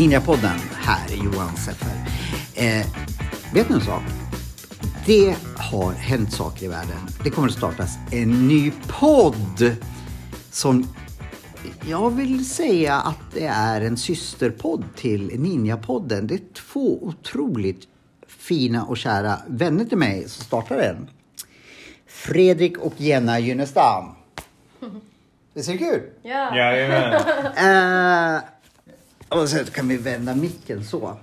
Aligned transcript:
Ninjapodden, 0.00 0.58
här 0.74 1.12
är 1.12 1.24
Johan 1.24 1.56
Seffer. 1.56 2.06
Eh, 2.54 2.86
vet 3.52 3.68
ni 3.68 3.74
en 3.74 3.80
sak? 3.80 4.02
Det 5.06 5.36
har 5.56 5.92
hänt 5.92 6.32
saker 6.32 6.64
i 6.64 6.68
världen. 6.68 6.98
Det 7.24 7.30
kommer 7.30 7.48
att 7.48 7.54
startas 7.54 7.98
en 8.10 8.48
ny 8.48 8.72
podd 8.88 9.76
som 10.50 10.86
jag 11.88 12.10
vill 12.10 12.48
säga 12.48 12.94
att 12.94 13.32
det 13.34 13.46
är 13.46 13.80
en 13.80 13.96
systerpodd 13.96 14.84
till 14.96 15.40
Ninjapodden. 15.40 16.26
Det 16.26 16.34
är 16.34 16.54
två 16.54 16.98
otroligt 17.02 17.88
fina 18.26 18.84
och 18.84 18.96
kära 18.96 19.38
vänner 19.46 19.84
till 19.84 19.98
mig 19.98 20.28
som 20.28 20.44
startar 20.44 20.76
den. 20.76 21.08
Fredrik 22.06 22.78
och 22.78 22.94
Jenna 22.96 23.38
Gynnestam. 23.38 24.04
Visst 25.54 25.68
är 25.68 25.72
det 25.72 25.78
kul? 25.78 26.02
Ja. 26.22 26.56
Jajamän. 26.56 27.14
Eh, 28.36 28.42
och 29.28 29.48
sen 29.48 29.64
kan 29.64 29.88
vi 29.88 29.96
vända 29.96 30.34
micken 30.34 30.84
så. 30.84 31.16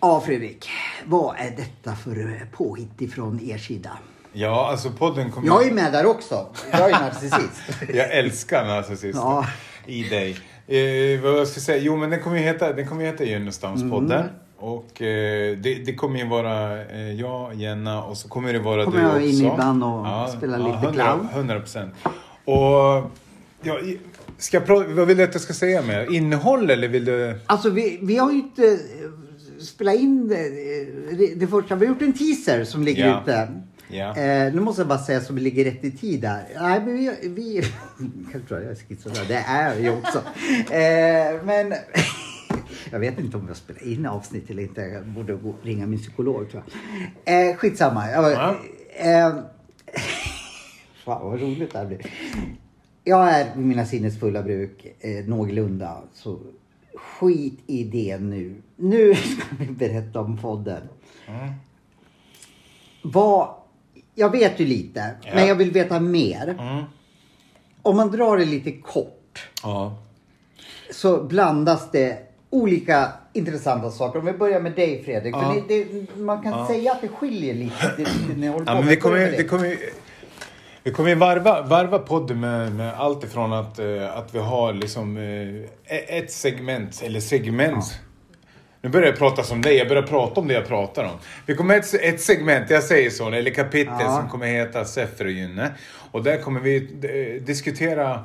Ja, 0.00 0.20
Fredrik. 0.20 0.68
Vad 1.04 1.36
är 1.38 1.50
detta 1.50 1.96
för 1.96 2.18
eh, 2.18 2.48
påhitt 2.52 3.00
ifrån 3.00 3.40
er 3.40 3.58
sida? 3.58 3.98
Ja, 4.32 4.68
alltså 4.70 4.90
podden 4.90 5.30
kommer... 5.30 5.46
Jag 5.46 5.66
är 5.66 5.72
med 5.72 5.92
där 5.92 6.06
också. 6.06 6.46
Jag 6.72 6.90
är 6.90 7.00
narcissist. 7.00 7.62
Jag 7.94 8.12
älskar 8.12 8.64
narcissisten 8.66 9.20
Ja. 9.20 9.46
i 9.86 10.02
dig. 10.08 10.30
Eh, 10.66 11.20
vad 11.20 11.32
jag 11.40 11.48
ska 11.48 11.60
säga? 11.60 11.78
Jo, 11.82 11.96
men 11.96 12.10
den 12.10 12.22
kommer 12.22 12.36
ju 12.36 12.42
heta, 12.42 12.72
den 12.72 12.86
kommer 12.88 13.04
heta 13.04 13.24
Gynnestamspodden. 13.24 14.20
Mm. 14.20 14.30
Och 14.58 15.02
eh, 15.02 15.56
det, 15.56 15.74
det 15.74 15.94
kommer 15.94 16.18
ju 16.18 16.26
vara 16.28 16.82
eh, 16.82 17.12
jag, 17.12 17.54
Jenna 17.54 18.02
och 18.04 18.16
så 18.16 18.28
kommer 18.28 18.52
det 18.52 18.58
vara 18.58 18.84
Kommer 18.84 18.98
du 18.98 19.04
jag 19.04 19.12
också. 19.16 19.26
in 19.28 19.46
ibland 19.52 19.84
och 19.84 20.30
spela 20.36 20.56
lite 20.56 20.92
clown. 20.92 21.28
100 21.32 21.60
procent. 21.60 21.94
Och 22.44 23.10
ja, 23.62 23.78
ska 24.38 24.56
jag 24.66 24.84
vad 24.94 25.06
vill 25.06 25.16
du 25.16 25.22
att 25.22 25.34
jag 25.34 25.40
ska 25.42 25.52
säga 25.52 25.82
mer? 25.82 26.14
Innehåll 26.14 26.70
eller 26.70 26.88
vill 26.88 27.04
du? 27.04 27.40
Alltså, 27.46 27.70
vi, 27.70 27.98
vi 28.02 28.16
har 28.16 28.30
ju 28.32 28.36
inte 28.38 28.66
eh, 28.66 28.78
spelat 29.60 29.94
in 29.94 30.28
det, 30.28 30.46
eh, 30.46 31.16
det, 31.18 31.34
det 31.34 31.46
första. 31.46 31.74
Vi 31.74 31.86
har 31.86 31.94
gjort 31.94 32.02
en 32.02 32.12
teaser 32.12 32.64
som 32.64 32.82
ligger 32.82 33.06
Ja. 33.06 33.20
ute. 33.22 33.48
Ja. 33.90 34.16
Eh, 34.16 34.54
nu 34.54 34.60
måste 34.60 34.80
jag 34.80 34.88
bara 34.88 34.98
säga 34.98 35.20
så 35.20 35.32
vi 35.32 35.40
ligger 35.40 35.64
rätt 35.64 35.84
i 35.84 35.90
tid 35.90 36.20
där. 36.20 36.44
Nej, 36.60 36.80
men 36.80 36.94
vi... 36.96 37.10
vi 37.22 37.56
jag 38.32 38.48
tror 38.48 38.60
jag 38.60 38.70
är 38.70 38.74
schizofren. 38.74 39.24
Det 39.28 39.34
är 39.46 39.78
jag 39.78 39.98
också. 39.98 40.18
Eh, 40.74 41.44
men... 41.44 41.74
Jag 42.90 42.98
vet 42.98 43.18
inte 43.18 43.36
om 43.36 43.48
jag 43.48 43.56
spelar 43.56 43.82
in 43.92 44.06
avsnitt 44.06 44.50
eller 44.50 44.62
inte. 44.62 44.80
Jag 44.80 45.06
borde 45.06 45.34
gå, 45.34 45.54
ringa 45.62 45.86
min 45.86 45.98
psykolog 45.98 46.50
tror 46.50 46.62
jag. 47.24 47.50
Eh, 47.50 47.56
skitsamma. 47.56 48.10
Jag, 48.10 48.32
Ja. 48.32 48.56
eh, 48.96 49.30
fan 51.04 51.30
vad 51.30 51.40
roligt 51.40 51.72
det 51.72 51.78
här 51.78 51.86
blir. 51.86 52.06
Jag 53.04 53.30
är 53.30 53.54
vid 53.56 53.66
mina 53.66 53.86
sinnesfulla 53.86 54.42
bruk 54.42 54.86
eh, 55.00 55.24
någorlunda. 55.24 56.02
Så 56.14 56.38
skit 56.94 57.60
i 57.66 57.84
det 57.84 58.18
nu. 58.18 58.62
Nu 58.76 59.14
ska 59.14 59.42
vi 59.58 59.66
berätta 59.66 60.20
om 60.20 60.38
podden. 60.38 60.82
Vad, 63.02 63.54
jag 64.18 64.30
vet 64.32 64.60
ju 64.60 64.66
lite, 64.66 65.10
Ja. 65.22 65.30
men 65.34 65.46
jag 65.46 65.54
vill 65.54 65.70
veta 65.70 66.00
mer. 66.00 66.56
Mm. 66.58 66.84
Om 67.82 67.96
man 67.96 68.10
drar 68.10 68.36
det 68.36 68.44
lite 68.44 68.72
kort 68.72 69.48
Ja. 69.62 69.94
så 70.90 71.22
blandas 71.22 71.90
det 71.90 72.18
olika 72.50 73.12
intressanta 73.32 73.90
saker. 73.90 74.18
Om 74.18 74.26
vi 74.26 74.32
börjar 74.32 74.60
med 74.60 74.72
dig 74.72 75.02
Fredrik. 75.04 75.34
Ja. 75.34 75.40
För 75.54 75.62
det, 75.68 75.84
det, 75.84 76.16
man 76.16 76.42
kan 76.42 76.66
säga 76.66 76.92
att 76.92 77.00
det 77.00 77.08
skiljer 77.08 77.54
lite. 77.54 77.92
Det, 77.96 78.04
det. 78.36 78.46
Ja, 78.46 78.74
men 78.74 78.86
vi 78.86 78.96
kommer, 78.96 79.18
det 79.18 79.44
kommer, 79.44 79.76
vi 80.82 80.90
kommer 80.92 81.08
ju 81.08 81.14
varva, 81.14 81.62
varva 81.62 81.98
podden 81.98 82.40
med, 82.40 82.72
med 82.74 82.94
allt 82.94 83.24
ifrån 83.24 83.52
att, 83.52 83.78
eh, 83.78 84.16
att 84.16 84.34
vi 84.34 84.38
har 84.38 84.72
liksom 84.72 85.16
eh, 85.16 86.18
ett 86.18 86.32
segment, 86.32 87.02
eller 87.04 87.20
segment. 87.20 88.00
Nu 88.82 88.88
börjar 88.88 89.06
jag 89.06 89.18
prata 89.18 89.42
som 89.42 89.62
dig, 89.62 89.76
jag 89.76 89.88
börjar 89.88 90.02
prata 90.02 90.40
om 90.40 90.48
det 90.48 90.54
jag 90.54 90.66
pratar 90.66 91.04
om. 91.04 91.18
Vi 91.46 91.54
kommer 91.54 91.78
ett, 91.78 91.94
ett 91.94 92.20
segment, 92.20 92.70
jag 92.70 92.82
säger 92.82 93.10
så, 93.10 93.30
eller 93.30 93.50
kapitel 93.50 93.94
Ja. 94.00 94.16
som 94.20 94.28
kommer 94.28 94.46
heta 94.46 94.84
Seffer 94.84 95.24
och 95.24 95.30
Gynne. 95.30 95.70
Och 96.10 96.22
där 96.22 96.36
kommer 96.42 96.60
vi 96.60 96.76
eh, 97.36 97.42
diskutera 97.42 98.24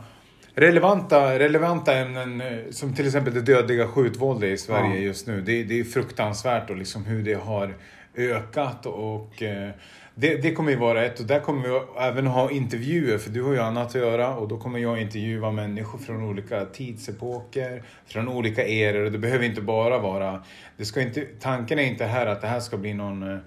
relevanta, 0.56 1.40
relevanta 1.40 1.98
ämnen 1.98 2.42
eh, 2.42 2.58
som 2.72 2.94
till 2.96 3.06
exempel 3.06 3.34
det 3.34 3.42
dödliga 3.42 3.88
skjutvåldet 3.88 4.50
i 4.50 4.58
Sverige 4.58 4.96
Ja. 4.96 5.02
just 5.02 5.28
nu. 5.28 5.42
Det, 5.42 5.64
det 5.64 5.80
är 5.80 5.84
fruktansvärt 5.84 6.70
och 6.70 6.78
liksom 6.78 7.06
hur 7.06 7.24
det 7.24 7.34
har 7.34 7.74
ökat 8.18 8.86
och 8.86 9.44
eh, 9.44 9.70
det, 10.16 10.38
det 10.38 10.52
kommer 10.52 10.72
ju 10.72 10.78
vara 10.78 11.06
ett 11.06 11.20
och 11.20 11.26
där 11.26 11.40
kommer 11.40 11.70
vi 11.70 11.80
även 12.00 12.28
ha 12.28 12.52
intervjuer 12.52 13.18
för 13.18 13.30
du 13.30 13.44
har 13.44 13.54
ju 13.54 13.60
annat 13.60 13.88
att 13.88 13.96
göra 13.96 14.36
och 14.36 14.48
då 14.48 14.58
kommer 14.58 14.80
jag 14.80 15.02
intervjua 15.02 15.52
människor 15.52 16.00
från 16.00 16.24
olika 16.24 16.66
tidsepoker, 16.66 17.84
från 18.06 18.28
olika 18.28 18.68
eror 18.68 19.06
och 19.06 19.12
det 19.12 19.18
behöver 19.18 19.46
inte 19.46 19.62
bara 19.62 20.00
vara, 20.00 20.44
det 20.78 20.86
ska 20.86 21.02
inte, 21.02 21.26
tanken 21.40 21.80
är 21.80 21.84
inte 21.84 22.06
här 22.06 22.26
att 22.26 22.42
det 22.42 22.48
här 22.48 22.60
ska 22.60 22.78
bli 22.78 22.94
någon 22.94 23.24
eh, 23.24 23.38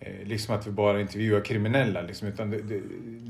eh, 0.00 0.26
liksom 0.26 0.54
att 0.54 0.66
vi 0.66 0.70
bara 0.70 1.00
intervjuar 1.00 1.40
kriminella 1.40 2.02
liksom, 2.02 2.28
utan 2.28 2.50
det, 2.50 2.62
det, 2.62 2.80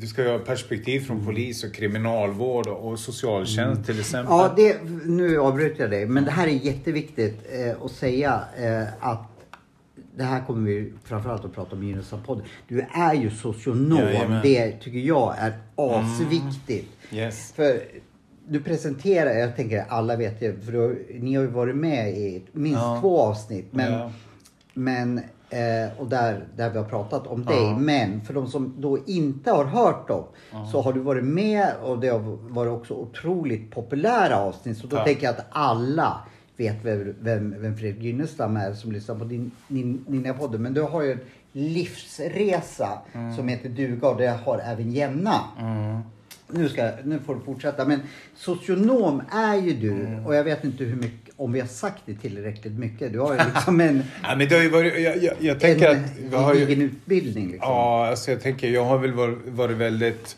du 0.01 0.07
ska 0.07 0.31
ha 0.31 0.39
perspektiv 0.39 1.01
från 1.01 1.27
polis 1.27 1.65
och 1.65 1.75
kriminalvård 1.75 2.67
och, 2.67 2.89
och 2.89 2.99
socialtjänst 2.99 3.87
till 3.87 4.01
exempel. 4.01 4.33
Ja, 4.33 4.53
det, 4.57 4.79
nu 5.07 5.39
avbryter 5.39 5.81
jag 5.81 5.91
dig. 5.91 6.07
Men 6.07 6.25
det 6.25 6.31
här 6.31 6.47
är 6.47 6.51
jätteviktigt 6.51 7.47
eh, 7.53 7.85
att 7.85 7.93
säga 7.93 8.41
eh, 8.57 8.83
att 9.01 9.32
det 10.17 10.25
här 10.25 10.45
kommer 10.47 10.67
vi 10.67 10.93
framförallt 11.05 11.45
att 11.45 11.55
prata 11.55 11.77
om 11.77 11.83
i 11.83 11.87
Gynnestam-podden. 11.87 12.43
Du 12.69 12.81
är 12.93 13.15
ju 13.15 13.31
socionom. 13.31 13.99
Jajamän. 13.99 14.41
Det 14.43 14.73
tycker 14.73 14.99
jag 14.99 15.35
är 15.39 15.53
asviktigt. 15.77 16.89
Yes. 17.13 17.53
För 17.53 17.83
du 18.49 18.61
presenterar, 18.63 19.31
jag 19.31 19.57
tänker 19.57 19.85
alla 19.89 20.17
vet 20.17 20.41
det, 20.41 20.65
för 20.65 20.73
du, 20.73 21.07
ni 21.21 21.35
har 21.35 21.43
ju 21.43 21.49
varit 21.51 21.77
med 21.77 22.11
i 22.11 22.43
minst 22.53 22.81
Ja. 22.81 22.99
två 23.01 23.21
avsnitt. 23.21 23.67
Men, 23.71 23.93
Ja. 23.93 24.11
men 24.75 25.19
eh, 25.51 25.99
och 25.99 26.07
där, 26.07 26.45
där 26.57 26.71
vi 26.71 26.79
har 26.79 26.85
pratat 26.85 27.27
om 27.27 27.45
dig. 27.45 27.63
Ja. 27.63 27.79
Men 27.79 28.21
för 28.21 28.35
de 28.35 28.47
som 28.47 28.75
då 28.79 28.99
inte 29.07 29.51
har 29.51 29.65
hört 29.65 30.09
dem 30.09 30.25
så 30.73 30.81
har 30.81 30.93
du 30.93 31.01
varit 31.01 31.25
med 31.25 31.69
och 31.83 31.99
det 31.99 32.09
har 32.09 32.19
varit 32.53 32.73
också 32.73 32.95
otroligt 32.95 33.71
populära 33.71 34.37
avsnitt. 34.39 34.79
Så 34.79 34.87
då 34.87 34.97
tänker 34.97 35.25
jag 35.25 35.35
att 35.35 35.47
alla 35.51 36.21
vet 36.57 36.77
vem, 36.85 37.15
vem, 37.21 37.55
vem 37.59 37.77
Fredrik 37.77 38.03
Gynnestam 38.03 38.57
är 38.57 38.75
som 38.75 38.93
lyssnar 38.93 39.15
på 39.15 39.25
din, 39.25 39.51
din, 39.69 40.05
din 40.09 40.35
podd. 40.35 40.61
Men 40.61 40.75
du 40.75 40.81
har 40.83 41.03
ju 41.03 41.13
en 41.13 41.19
livsresa 41.53 42.99
Mm. 43.13 43.37
som 43.37 43.49
heter 43.49 43.69
duga 43.69 44.09
och 44.09 44.17
det 44.19 44.27
har 44.45 44.59
även 44.59 44.93
Jenna. 44.93 45.41
Nu, 46.55 46.69
ska, 46.69 46.91
nu 47.05 47.19
får 47.19 47.35
du 47.35 47.41
fortsätta. 47.41 47.85
Men 47.85 48.01
socionom 48.37 49.23
är 49.33 49.57
ju 49.57 49.73
du 49.73 49.91
Mm. 49.93 50.27
och 50.27 50.35
jag 50.35 50.45
vet 50.45 50.65
inte 50.65 50.85
hur 50.85 50.97
mycket, 50.97 51.35
om 51.37 51.53
vi 51.53 51.61
har 51.61 51.67
sagt 51.67 52.03
det 52.07 52.15
tillräckligt 52.15 52.73
mycket. 52.79 53.13
Du 53.13 53.19
har 53.19 53.33
ju 53.35 53.41
liksom 53.55 53.81
en, 53.81 54.03
Ja, 54.23 54.37
men 54.37 54.49
det 54.49 54.55
har 54.55 54.63
ju 54.63 54.69
varit, 54.71 55.01
jag, 55.03 55.23
jag, 55.23 55.35
jag 55.41 55.61
tänker 55.61 55.89
en 55.91 56.05
att 56.05 56.11
vi 56.31 56.37
har 56.37 56.55
ju, 56.55 56.67
utbildning. 56.85 57.47
Liksom. 57.53 57.69
Ja, 57.71 58.07
alltså 58.07 58.31
jag 58.31 58.41
tänker, 58.41 58.69
jag 58.71 58.85
har 58.85 58.99
väl 58.99 59.13
varit, 59.13 59.39
varit 59.47 59.77
väldigt 59.77 60.37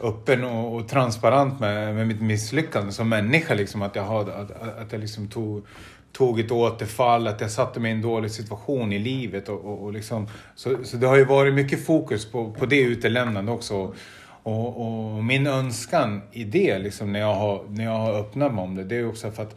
öppen 0.00 0.44
och, 0.44 0.76
och 0.76 0.88
transparent 0.88 1.60
med, 1.60 1.94
med 1.94 2.06
mitt 2.06 2.20
misslyckande 2.20 2.92
som 2.92 3.08
människa. 3.08 3.54
Liksom, 3.54 3.82
att 3.82 3.96
jag, 3.96 4.04
hade, 4.04 4.34
att, 4.34 4.50
att 4.78 4.92
jag 4.92 5.00
liksom 5.00 5.28
tog, 5.28 5.66
tog 6.12 6.40
ett 6.40 6.50
återfall, 6.50 7.26
att 7.26 7.40
jag 7.40 7.50
satte 7.50 7.80
mig 7.80 7.90
i 7.90 7.94
en 7.94 8.02
dålig 8.02 8.30
situation 8.30 8.92
i 8.92 8.98
livet. 8.98 9.48
Och, 9.48 9.64
och, 9.64 9.82
och 9.82 9.92
liksom, 9.92 10.28
så, 10.54 10.76
så 10.84 10.96
det 10.96 11.06
har 11.06 11.16
ju 11.16 11.24
varit 11.24 11.54
mycket 11.54 11.86
fokus 11.86 12.30
på, 12.30 12.52
på 12.52 12.66
det 12.66 12.80
utelämnande 12.80 13.52
också. 13.52 13.94
Och, 14.42 15.16
och 15.16 15.24
min 15.24 15.46
önskan 15.46 16.22
i 16.32 16.44
det, 16.44 16.78
liksom, 16.78 17.12
när, 17.12 17.20
jag 17.20 17.34
har, 17.34 17.64
när 17.68 17.84
jag 17.84 17.98
har 17.98 18.12
öppnat 18.12 18.54
mig 18.54 18.62
om 18.62 18.74
det, 18.74 18.84
det 18.84 18.96
är 18.96 19.08
också 19.08 19.30
för 19.30 19.42
att 19.42 19.56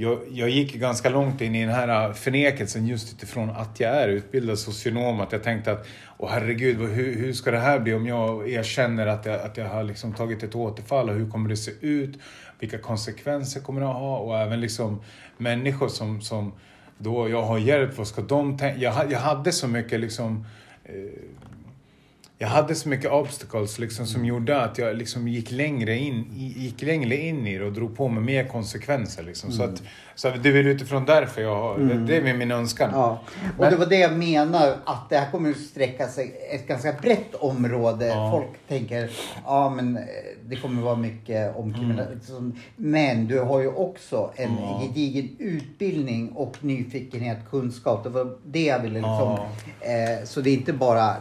jag, 0.00 0.18
jag 0.30 0.50
gick 0.50 0.74
ganska 0.74 1.10
långt 1.10 1.40
in 1.40 1.54
i 1.54 1.60
den 1.60 1.74
här 1.74 2.08
äh, 2.08 2.12
förnekelsen 2.12 2.86
just 2.86 3.12
utifrån 3.12 3.50
att 3.50 3.80
jag 3.80 3.96
är 3.96 4.08
utbildad 4.08 4.58
socionom. 4.58 5.20
Att 5.20 5.32
jag 5.32 5.42
tänkte 5.42 5.72
att, 5.72 5.86
åh 6.18 6.30
herregud, 6.30 6.78
hur, 6.78 7.16
hur 7.16 7.32
ska 7.32 7.50
det 7.50 7.58
här 7.58 7.78
bli 7.78 7.94
om 7.94 8.06
jag 8.06 8.50
erkänner 8.50 9.06
att 9.06 9.26
jag, 9.26 9.40
att 9.40 9.56
jag 9.56 9.68
har 9.68 9.84
liksom 9.84 10.12
tagit 10.12 10.42
ett 10.42 10.54
återfall 10.54 11.08
och 11.08 11.14
hur 11.14 11.30
kommer 11.30 11.48
det 11.48 11.56
se 11.56 11.70
ut? 11.80 12.18
Vilka 12.58 12.78
konsekvenser 12.78 13.60
kommer 13.60 13.80
det 13.80 13.88
att 13.88 13.94
ha? 13.94 14.18
Och 14.18 14.38
även 14.38 14.60
liksom 14.60 15.02
människor 15.36 15.88
som, 15.88 16.20
som 16.20 16.52
då 16.98 17.28
jag 17.28 17.42
har 17.42 17.58
hjälpt, 17.58 17.98
vad 17.98 18.06
ska 18.06 18.22
de 18.22 18.58
tänka? 18.58 18.80
Jag, 18.80 19.12
jag 19.12 19.18
hade 19.18 19.52
så 19.52 19.68
mycket 19.68 20.00
liksom 20.00 20.46
eh, 20.84 20.94
jag 22.42 22.48
hade 22.48 22.74
så 22.74 22.88
mycket 22.88 23.10
obstacles 23.12 23.78
liksom, 23.78 24.06
som 24.06 24.24
gjorde 24.24 24.62
att 24.62 24.78
jag 24.78 24.96
liksom 24.96 25.28
gick, 25.28 25.50
längre 25.50 25.96
in, 25.96 26.24
gick 26.56 26.82
längre 26.82 27.16
in 27.16 27.46
i 27.46 27.58
det 27.58 27.64
och 27.64 27.72
drog 27.72 27.96
på 27.96 28.08
mig 28.08 28.22
mer 28.22 28.48
konsekvenser. 28.48 29.22
Liksom. 29.22 29.52
Så, 29.52 29.62
att, 29.62 29.82
så 30.14 30.30
det 30.30 30.48
är 30.48 30.52
väl 30.52 30.66
utifrån 30.66 31.04
därför 31.04 31.42
jag 31.42 31.56
har, 31.56 31.78
det, 31.78 31.94
det 32.06 32.16
är 32.16 32.34
min 32.34 32.50
önskan. 32.50 32.90
Ja. 32.92 33.20
Och 33.58 33.64
det 33.70 33.76
var 33.76 33.86
det 33.86 33.98
jag 33.98 34.16
menar, 34.18 34.76
att 34.84 35.10
det 35.10 35.18
här 35.18 35.30
kommer 35.30 35.50
att 35.50 35.56
sträcka 35.56 36.08
sig 36.08 36.32
ett 36.54 36.68
ganska 36.68 36.92
brett 36.92 37.34
område. 37.34 38.06
Ja. 38.06 38.30
Folk 38.30 38.58
tänker, 38.68 39.10
ja 39.44 39.70
men 39.70 39.96
eh, 39.96 40.02
det 40.44 40.56
kommer 40.56 40.82
vara 40.82 40.96
mycket 40.96 41.56
om 41.56 41.74
kriminalitet. 41.74 42.30
Men 42.76 43.26
du 43.26 43.40
har 43.40 43.60
ju 43.60 43.68
också 43.68 44.32
en 44.36 44.56
Ja. 44.60 44.82
gedigen 44.82 45.28
utbildning 45.38 46.28
och 46.32 46.56
nyfikenhet, 46.60 47.38
kunskap. 47.50 48.04
Det 48.04 48.10
var 48.10 48.36
det 48.44 48.64
jag 48.64 48.78
ville 48.78 48.94
liksom. 48.94 49.38
Eh, 49.80 50.24
så 50.24 50.40
det 50.40 50.50
är 50.50 50.54
inte 50.54 50.72
bara 50.72 51.16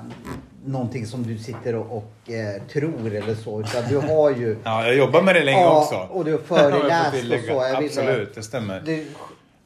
någonting 0.71 1.06
som 1.06 1.24
du 1.24 1.38
sitter 1.38 1.75
och, 1.75 1.98
och 1.98 2.31
eh, 2.31 2.62
tror 2.71 3.16
eller 3.16 3.36
så. 3.36 3.60
Utan 3.62 3.83
du 3.89 3.98
har 3.98 4.30
ju 4.30 4.57
Ja, 4.63 4.86
jag 4.86 4.95
jobbar 4.95 5.21
med 5.21 5.36
det 5.36 5.44
länge 5.44 5.62
Ja, 5.62 5.81
också. 5.81 5.95
och 6.13 6.25
du 6.25 6.31
har 6.31 6.39
föreläst 6.45 7.13
och 7.33 7.39
så. 7.48 7.51
Jag 7.54 7.83
Absolut, 7.86 8.36
det 8.36 8.44
stämmer. 8.44 8.81
det, 8.86 9.06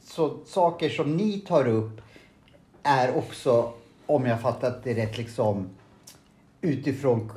så 0.06 0.36
saker 0.46 0.88
som 0.88 1.16
ni 1.16 1.38
tar 1.38 1.68
upp 1.68 2.00
är 2.82 3.16
också, 3.16 3.72
om 4.06 4.26
jag 4.26 4.40
fattat 4.40 4.84
det 4.84 4.94
rätt, 4.94 5.18
liksom 5.18 5.68
utifrån 6.60 7.32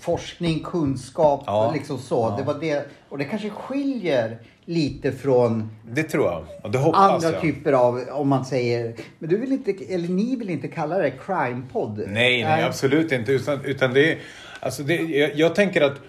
forskning, 0.00 0.60
kunskap, 0.64 1.42
Ja. 1.46 1.72
liksom 1.74 1.98
så. 1.98 2.16
Ja. 2.20 2.36
Det 2.38 2.42
var 2.52 2.54
det, 2.60 2.86
och 3.08 3.18
det 3.18 3.24
kanske 3.24 3.50
skiljer 3.50 4.38
lite 4.68 5.12
från 5.12 5.70
Det 5.92 6.02
tror 6.02 6.24
jag. 6.26 6.44
Och 6.62 6.70
det 6.70 6.78
hoppas 6.78 7.00
andra 7.00 7.32
jag. 7.32 7.40
typer 7.40 7.72
av, 7.72 8.04
om 8.10 8.28
man 8.28 8.44
säger, 8.44 8.94
men 9.18 9.30
du 9.30 9.36
vill 9.38 9.52
inte, 9.52 9.74
eller 9.88 10.08
ni 10.08 10.36
vill 10.36 10.50
inte 10.50 10.68
kalla 10.68 10.98
det 10.98 11.12
crime-podd? 11.26 12.04
Nej, 12.08 12.42
nej, 12.44 12.62
absolut 12.64 13.12
inte. 13.12 13.32
Utan, 13.32 13.64
utan 13.64 13.94
det 13.94 14.12
är, 14.12 14.18
alltså 14.60 14.82
det, 14.82 14.94
jag, 14.94 15.30
jag 15.34 15.54
tänker 15.54 15.80
att 15.80 16.00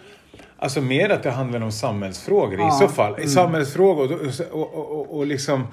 Alltså 0.62 0.82
mer 0.82 1.10
att 1.10 1.24
det 1.24 1.32
handlar 1.32 1.62
om 1.62 1.72
samhällsfrågor 1.72 2.60
Ja. 2.60 2.68
i 2.76 2.80
så 2.80 2.88
fall. 2.88 3.28
Samhällsfrågor 3.28 4.14
och, 4.14 4.62
och, 4.62 4.92
och, 4.92 5.18
och, 5.18 5.26
liksom 5.26 5.68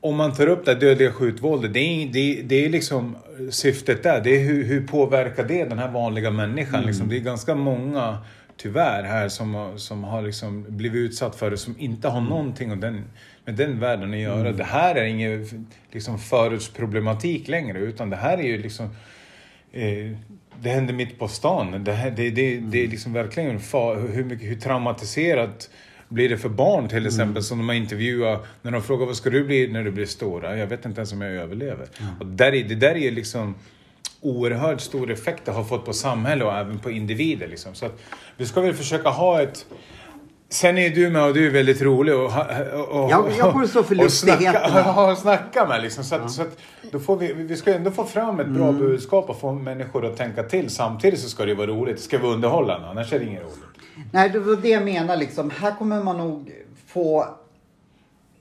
om 0.00 0.16
man 0.16 0.34
tar 0.34 0.46
upp 0.46 0.64
det 0.64 0.72
här 0.72 0.80
dödliga 0.80 1.12
skjutvåldet, 1.12 1.72
det 1.74 1.80
är, 1.80 2.06
det, 2.06 2.42
det 2.42 2.64
är 2.64 2.68
liksom 2.68 3.16
syftet 3.50 4.02
där. 4.02 4.20
Det 4.24 4.30
är 4.36 4.40
hur, 4.40 4.64
hur 4.64 4.86
påverkar 4.86 5.44
det 5.44 5.64
den 5.64 5.78
här 5.78 5.88
vanliga 5.88 6.30
människan? 6.30 6.82
Liksom, 6.82 7.08
det 7.08 7.16
är 7.16 7.20
ganska 7.20 7.54
många, 7.54 8.18
tyvärr, 8.58 9.02
här 9.02 9.28
som, 9.28 9.72
som 9.76 10.04
har 10.04 10.22
liksom 10.22 10.64
blivit 10.68 11.10
utsatt 11.10 11.36
för 11.36 11.50
det 11.50 11.56
som 11.56 11.74
inte 11.78 12.08
har 12.08 12.20
någonting 12.20 12.68
med 12.68 12.78
den, 12.78 13.04
med 13.44 13.54
den 13.54 13.80
världen 13.80 14.12
att 14.12 14.18
göra. 14.18 14.52
Det 14.52 14.64
här 14.64 14.94
är 14.94 15.04
ingen 15.04 15.66
liksom, 15.90 16.18
förortsproblematik 16.18 17.48
längre, 17.48 17.78
utan 17.78 18.10
det 18.10 18.16
här 18.16 18.38
är 18.38 18.42
ju 18.42 18.62
liksom 18.62 18.86
eh, 19.72 20.16
det 20.60 20.70
händer 20.70 20.94
mitt 20.94 21.18
på 21.18 21.28
stan. 21.28 21.84
Det, 21.84 21.92
här, 21.92 22.10
det, 22.10 22.30
det, 22.30 22.58
det 22.58 22.84
är 22.84 22.88
liksom 22.88 23.12
verkligen 23.12 23.60
fa, 23.60 23.94
hur, 23.94 24.24
mycket, 24.24 24.48
hur 24.48 24.56
traumatiserat 24.56 25.70
blir 26.08 26.28
det 26.28 26.38
för 26.38 26.48
barn 26.48 26.88
till 26.88 27.06
exempel 27.06 27.42
som 27.42 27.58
de 27.58 27.68
har 27.68 27.76
intervjuat 27.76 28.46
när 28.62 28.70
de 28.70 28.82
frågar 28.82 29.06
vad 29.06 29.16
ska 29.16 29.30
du 29.30 29.44
bli 29.44 29.68
när 29.72 29.84
du 29.84 29.90
blir 29.90 30.06
stora? 30.06 30.56
Jag 30.56 30.66
vet 30.66 30.86
inte 30.86 31.00
ens 31.00 31.12
om 31.12 31.20
jag 31.20 31.32
överlever. 31.32 31.86
Och 32.20 32.26
där 32.26 32.54
är, 32.54 32.64
det 32.64 32.74
där 32.74 32.96
är 32.96 33.10
liksom 33.10 33.54
oerhört 34.20 34.80
stor 34.80 35.10
effekt 35.10 35.42
det 35.44 35.52
har 35.52 35.64
fått 35.64 35.84
på 35.84 35.92
samhället 35.92 36.46
och 36.46 36.52
även 36.52 36.78
på 36.78 36.90
individer. 36.90 37.48
Liksom. 37.48 37.74
Så 37.74 37.86
att 37.86 38.00
vi 38.36 38.46
ska 38.46 38.60
väl 38.60 38.74
försöka 38.74 39.08
ha 39.08 39.42
ett 39.42 39.66
Sen 40.50 40.78
är 40.78 40.90
du 40.90 41.10
med 41.10 41.22
och 41.24 41.34
du 41.34 41.46
är 41.46 41.50
väldigt 41.50 41.82
rolig 41.82 42.14
och, 42.14 42.24
och, 42.24 43.04
och, 43.04 43.10
Jag- 43.10 43.30
jag 43.38 43.52
får 43.52 44.04
och 44.04 44.12
snacka, 44.12 44.52
ja, 44.74 45.16
snacka 45.16 45.66
med. 45.66 45.82
Liksom. 45.82 46.04
Så, 46.04 46.14
att, 46.14 46.30
så 46.30 46.42
att 46.42 46.58
då 46.92 46.98
får 47.00 47.16
vi, 47.16 47.32
vi 47.32 47.56
ska 47.56 47.74
ändå 47.74 47.90
få 47.90 48.04
fram 48.04 48.40
ett 48.40 48.48
bra 48.48 48.72
budskap 48.72 49.30
och 49.30 49.40
få 49.40 49.52
människor 49.52 50.06
att 50.06 50.16
tänka 50.16 50.42
till. 50.42 50.70
Samtidigt 50.70 51.20
så 51.20 51.28
ska 51.28 51.44
det 51.44 51.54
vara 51.54 51.66
roligt. 51.66 51.96
Det 51.96 52.02
ska 52.02 52.18
vara 52.18 52.32
underhållande, 52.32 52.88
annars 52.88 53.12
är 53.12 53.18
det 53.18 53.24
inget 53.24 53.42
roligt. 53.42 53.58
Nej, 54.12 54.28
det 54.30 54.38
var 54.38 54.56
det 54.56 54.68
jag 54.68 54.84
menar 54.84 55.16
liksom. 55.16 55.50
Här 55.50 55.74
kommer 55.78 56.02
man 56.04 56.16
nog 56.18 56.52
få 56.86 57.26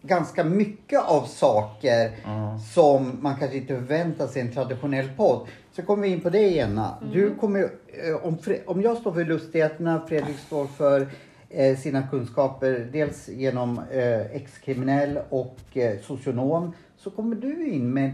ganska 0.01 0.43
mycket 0.43 1.03
av 1.03 1.21
saker 1.25 2.11
som 2.73 3.17
man 3.21 3.35
kanske 3.39 3.57
inte 3.57 3.75
förväntar 3.75 4.27
sig 4.27 4.41
i 4.41 4.45
en 4.45 4.53
traditionell 4.53 5.09
podd. 5.17 5.47
Så 5.77 5.83
kommer 5.83 6.03
vi 6.03 6.09
in 6.09 6.21
på 6.21 6.29
det 6.29 6.49
igen. 6.49 6.81
Du 7.13 7.35
kommer, 7.35 7.71
eh, 7.87 8.25
om, 8.25 8.37
om 8.65 8.81
jag 8.81 8.97
står 8.97 9.13
för 9.13 9.25
lustigheterna, 9.25 10.01
Fredrik 10.07 10.39
står 10.39 10.67
för 10.67 11.07
eh, 11.49 11.77
sina 11.77 12.07
kunskaper, 12.07 12.89
dels 12.91 13.29
genom 13.29 13.81
eh, 13.91 14.35
ex-kriminell 14.35 15.19
och 15.29 15.57
eh, 15.73 15.99
socionom, 15.99 16.73
så 16.97 17.09
kommer 17.09 17.35
du 17.35 17.67
in 17.67 17.93
med 17.93 18.13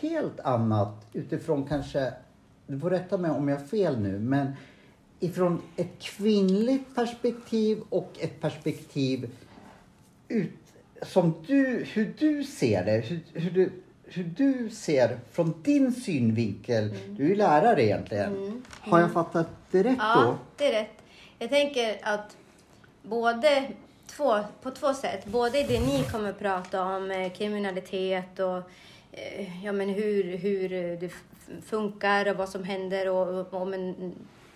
helt 0.00 0.40
annat 0.40 1.06
utifrån 1.12 1.64
kanske, 1.64 2.12
du 2.66 2.80
får 2.80 2.90
rätta 2.90 3.18
mig 3.18 3.30
om 3.30 3.48
jag 3.48 3.56
har 3.56 3.66
fel 3.66 4.00
nu, 4.00 4.18
men 4.18 4.52
ifrån 5.20 5.62
ett 5.76 5.98
kvinnligt 5.98 6.94
perspektiv 6.94 7.78
och 7.88 8.10
ett 8.18 8.40
perspektiv 8.40 9.30
ut, 10.28 10.58
som 11.02 11.34
du, 11.46 11.84
hur 11.92 12.14
du 12.18 12.44
ser 12.44 12.84
det, 12.84 13.00
hur, 13.00 13.20
hur, 13.32 13.50
du, 13.50 13.70
hur 14.10 14.24
du 14.24 14.70
ser 14.70 15.18
från 15.32 15.62
din 15.62 15.92
synvinkel. 15.92 16.94
Du 17.08 17.24
är 17.24 17.28
ju 17.28 17.34
lärare 17.34 17.84
egentligen. 17.84 18.62
Har 18.80 19.00
jag 19.00 19.12
fattat 19.12 19.46
det 19.70 19.82
rätt 19.82 19.96
Ja, 19.98 20.22
då? 20.22 20.38
det 20.56 20.66
är 20.66 20.80
rätt. 20.80 21.02
Jag 21.38 21.50
tänker 21.50 21.98
att 22.02 22.36
både 23.02 23.66
två, 24.06 24.38
på 24.62 24.70
två 24.70 24.94
sätt. 24.94 25.24
Både 25.26 25.62
det 25.62 25.80
ni 25.80 26.04
kommer 26.12 26.32
prata 26.32 26.82
om, 26.84 27.10
eh, 27.10 27.32
kriminalitet 27.32 28.38
och 28.38 28.56
eh, 29.12 29.64
ja, 29.64 29.72
men 29.72 29.88
hur, 29.88 30.36
hur 30.36 30.68
det 30.96 31.10
funkar 31.66 32.30
och 32.30 32.36
vad 32.36 32.48
som 32.48 32.64
händer 32.64 33.08
och, 33.08 33.28
och 33.40 33.62
om 33.62 33.74
en, 33.74 34.14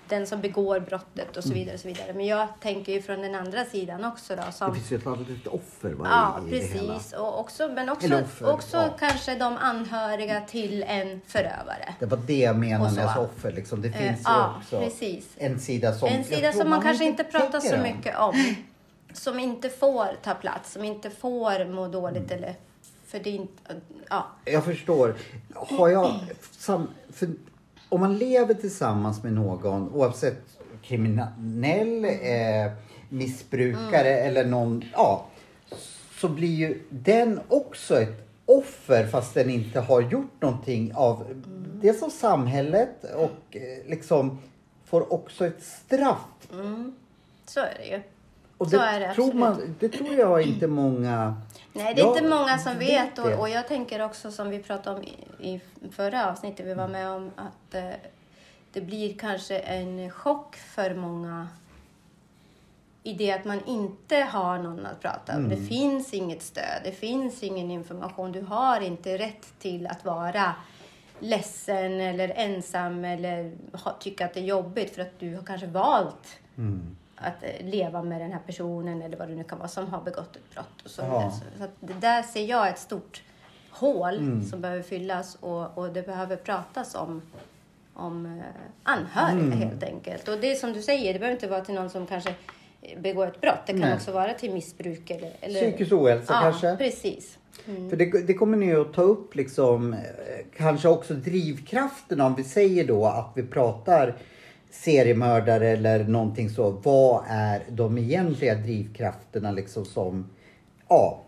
den 0.08 0.26
som 0.26 0.40
begår 0.40 0.80
brottet 0.80 1.36
och 1.36 1.42
så 1.42 1.48
Mm. 1.48 1.58
vidare. 1.58 1.74
Och 1.74 1.80
så 1.80 1.88
vidare. 1.88 2.12
Men 2.14 2.26
jag 2.26 2.48
tänker 2.60 2.92
ju 2.92 3.02
från 3.02 3.20
den 3.22 3.34
andra 3.34 3.64
sidan 3.64 4.04
också. 4.04 4.36
Då, 4.36 4.42
Det 4.46 4.52
som, 4.52 4.74
finns 4.74 4.90
ju 4.92 4.96
ett 4.96 5.46
offer 5.46 5.90
va, 5.92 6.06
Ja, 6.10 6.40
i, 6.50 6.56
i 6.56 6.60
det 6.60 6.66
hela. 6.66 6.94
precis. 6.94 7.12
Och 7.12 7.40
också, 7.40 7.68
men 7.68 7.88
också, 7.88 8.20
offer, 8.22 8.50
också 8.52 8.76
ja. 8.76 8.94
kanske 8.98 9.34
de 9.34 9.56
anhöriga 9.56 10.40
till 10.40 10.82
en 10.82 11.20
förövare. 11.26 11.94
Det 11.98 12.06
var 12.06 12.18
det 12.26 12.38
jag 12.38 12.56
menade 12.58 12.94
när 12.94 13.02
jag 13.02 13.14
sa 13.14 13.20
offer. 13.20 13.52
Liksom. 13.52 13.82
Det 13.82 13.88
Eh, 13.88 13.94
finns 13.94 14.18
ju 14.20 14.22
ja, 14.24 14.54
också 14.58 14.78
precis. 14.80 15.28
en 15.36 15.60
sida 15.60 15.92
som... 15.94 16.08
En 16.08 16.24
sida 16.24 16.52
som 16.52 16.70
man 16.70 16.82
kanske 16.82 17.04
inte 17.04 17.24
pratar 17.24 17.60
så 17.60 17.74
om. 17.76 17.82
mycket 17.82 18.18
om. 18.18 18.54
Som 19.12 19.38
inte 19.38 19.68
får 19.68 20.06
ta 20.22 20.34
plats, 20.34 20.72
som 20.72 20.84
inte 20.84 21.10
får 21.10 21.64
må 21.72 21.88
dåligt 21.88 22.30
Mm. 22.30 22.44
eller... 22.44 22.54
För 23.06 23.18
det 23.18 23.30
är 23.30 23.34
inte... 23.34 23.74
Ja. 24.10 24.26
Jag 24.44 24.64
förstår. 24.64 25.14
Har 25.54 25.88
jag... 25.88 26.14
Sam, 26.58 26.88
för, 27.12 27.28
om 27.94 28.00
man 28.00 28.18
lever 28.18 28.54
tillsammans 28.54 29.22
med 29.22 29.32
någon, 29.32 29.94
oavsett 29.94 30.42
kriminell, 30.82 32.04
eh, 32.04 32.72
missbrukare 33.08 34.08
eller 34.08 34.44
någon... 34.44 34.84
Ja, 34.92 35.26
så 36.20 36.28
blir 36.28 36.54
ju 36.54 36.80
den 36.90 37.40
också 37.48 38.00
ett 38.00 38.28
offer 38.46 39.06
fast 39.06 39.34
den 39.34 39.50
inte 39.50 39.80
har 39.80 40.00
gjort 40.00 40.40
någonting 40.42 40.94
av 40.94 41.42
dels 41.82 42.02
av 42.02 42.08
samhället 42.08 43.04
och 43.14 43.56
eh, 43.56 43.86
liksom 43.86 44.38
får 44.84 45.12
också 45.12 45.46
ett 45.46 45.62
straff. 45.62 46.48
Så 47.46 47.60
är 47.60 47.74
det 47.78 47.86
ju. 47.86 48.02
Och 48.58 48.70
det, 48.70 48.76
det 48.78 49.14
tror 49.14 49.32
man, 49.32 49.74
det 49.80 49.88
tror 49.88 50.14
jag 50.14 50.42
inte 50.42 50.66
många... 50.66 51.36
Nej, 51.72 51.94
det 51.94 52.00
är 52.00 52.04
Jag 52.04 52.16
inte 52.16 52.28
många 52.28 52.58
som 52.58 52.78
vet. 52.78 53.18
Och, 53.18 53.40
och 53.40 53.48
jag 53.48 53.68
tänker 53.68 54.02
också 54.02 54.30
som 54.30 54.50
vi 54.50 54.62
pratade 54.62 54.96
om 54.96 55.02
i, 55.04 55.16
i 55.40 55.60
förra 55.90 56.30
avsnittet 56.30 56.66
vi 56.66 56.74
var 56.74 56.88
med 56.88 57.10
om 57.10 57.30
att 57.36 57.74
eh, 57.74 57.90
det 58.72 58.80
blir 58.80 59.18
kanske 59.18 59.58
en 59.58 60.10
chock 60.10 60.56
för 60.56 60.94
många 60.94 61.48
i 63.02 63.12
det 63.12 63.32
att 63.32 63.44
man 63.44 63.64
inte 63.66 64.16
har 64.16 64.58
någon 64.58 64.86
att 64.86 65.00
prata 65.00 65.36
om. 65.36 65.48
Det 65.48 65.56
finns 65.56 66.14
inget 66.14 66.42
stöd, 66.42 66.80
det 66.84 66.92
finns 66.92 67.42
ingen 67.42 67.70
information. 67.70 68.32
Du 68.32 68.40
har 68.40 68.80
inte 68.80 69.18
rätt 69.18 69.58
till 69.58 69.86
att 69.86 70.04
vara 70.04 70.54
ledsen 71.18 72.00
eller 72.00 72.32
ensam 72.36 73.04
eller 73.04 73.52
ha, 73.72 73.92
tycka 73.92 74.24
att 74.24 74.34
det 74.34 74.40
är 74.40 74.44
jobbigt 74.44 74.94
för 74.94 75.02
att 75.02 75.18
du 75.18 75.36
har 75.36 75.42
kanske 75.42 75.66
valt 75.66 76.38
att 77.16 77.42
eh, 77.42 77.66
leva 77.66 78.02
med 78.02 78.20
den 78.20 78.32
här 78.32 78.40
personen 78.46 79.02
eller 79.02 79.16
vad 79.16 79.28
det 79.28 79.34
nu 79.34 79.44
kan 79.44 79.58
vara 79.58 79.68
som 79.68 79.86
har 79.88 80.00
begått 80.02 80.36
ett 80.36 80.54
brott. 80.54 80.82
Och 80.84 80.90
så 80.90 81.02
Ja. 81.02 81.32
så, 81.58 81.66
det 81.80 81.92
där 82.00 82.22
ser 82.22 82.44
jag 82.44 82.68
ett 82.68 82.78
stort 82.78 83.22
hål 83.70 84.42
som 84.50 84.60
behöver 84.60 84.82
fyllas 84.82 85.36
och, 85.40 85.78
och 85.78 85.92
det 85.92 86.02
behöver 86.02 86.36
pratas 86.36 86.94
om 86.94 87.22
om 87.96 88.26
eh, 88.26 88.42
anhöriga 88.82 89.54
helt 89.56 89.82
enkelt. 89.82 90.28
Och 90.28 90.38
det 90.38 90.50
är 90.50 90.54
som 90.54 90.72
du 90.72 90.82
säger, 90.82 91.12
det 91.12 91.18
behöver 91.18 91.34
inte 91.36 91.48
vara 91.48 91.60
till 91.64 91.74
någon 91.74 91.90
som 91.90 92.06
kanske 92.06 92.34
begår 92.98 93.26
ett 93.26 93.40
brott. 93.40 93.60
Det 93.66 93.72
kan 93.72 93.80
Nej. 93.80 93.94
också 93.94 94.12
vara 94.12 94.34
till 94.34 94.52
missbruk 94.52 95.10
eller... 95.10 95.32
eller 95.40 95.60
Psykisk 95.60 95.92
ohälsa 95.92 96.32
ja, 96.32 96.40
kanske? 96.40 96.76
precis. 96.76 97.38
För 97.90 97.96
det, 97.96 98.26
det 98.26 98.34
kommer 98.34 98.56
ni 98.56 98.74
att 98.74 98.92
ta 98.92 99.02
upp 99.02 99.34
liksom 99.34 99.92
eh, 99.92 99.98
kanske 100.56 100.88
också 100.88 101.14
drivkraften 101.14 102.20
om 102.20 102.34
vi 102.34 102.44
säger 102.44 102.86
då 102.86 103.06
att 103.06 103.32
vi 103.34 103.42
pratar 103.42 104.16
seriemördare 104.82 105.68
eller 105.68 106.04
någonting 106.04 106.50
så. 106.50 106.70
Vad 106.70 107.24
är 107.28 107.62
de 107.68 107.98
egentliga 107.98 108.54
drivkrafterna 108.54 109.50
liksom 109.50 109.84
som 109.84 110.30
ja, 110.88 111.22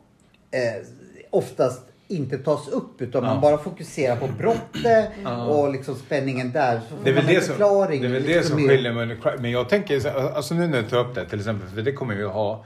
eh, 0.50 0.83
oftast 1.31 1.83
inte 2.09 2.38
tas 2.38 2.69
upp 2.69 3.03
utan 3.03 3.25
man 3.25 3.41
bara 3.41 3.59
fokuserar 3.59 4.17
på 4.17 4.29
brottet 4.38 5.09
och 5.49 5.73
liksom 5.73 5.95
spänningen 5.95 6.53
där. 6.53 6.81
Så 6.88 6.95
Det 7.05 7.11
är 7.11 7.15
väl 7.15 7.26
det 7.26 7.41
som, 7.41 7.49
förklaring 7.55 8.00
det 8.03 8.07
är 8.09 8.12
väl 8.12 8.23
det 8.23 8.29
liksom 8.29 8.50
som 8.50 8.62
mer- 8.62 8.69
skiljer. 8.69 9.38
Men 9.41 9.50
jag 9.50 9.69
tänker, 9.69 10.00
så- 10.00 10.09
alltså 10.09 10.55
nu 10.55 10.67
när 10.69 10.83
du 10.83 10.88
tar 10.88 10.99
upp 10.99 11.15
det 11.15 11.29
till 11.29 11.38
exempel, 11.38 11.69
för 11.69 11.83
det 11.83 11.93
kommer 11.93 12.15
vi 12.15 12.25
ha. 12.25 12.65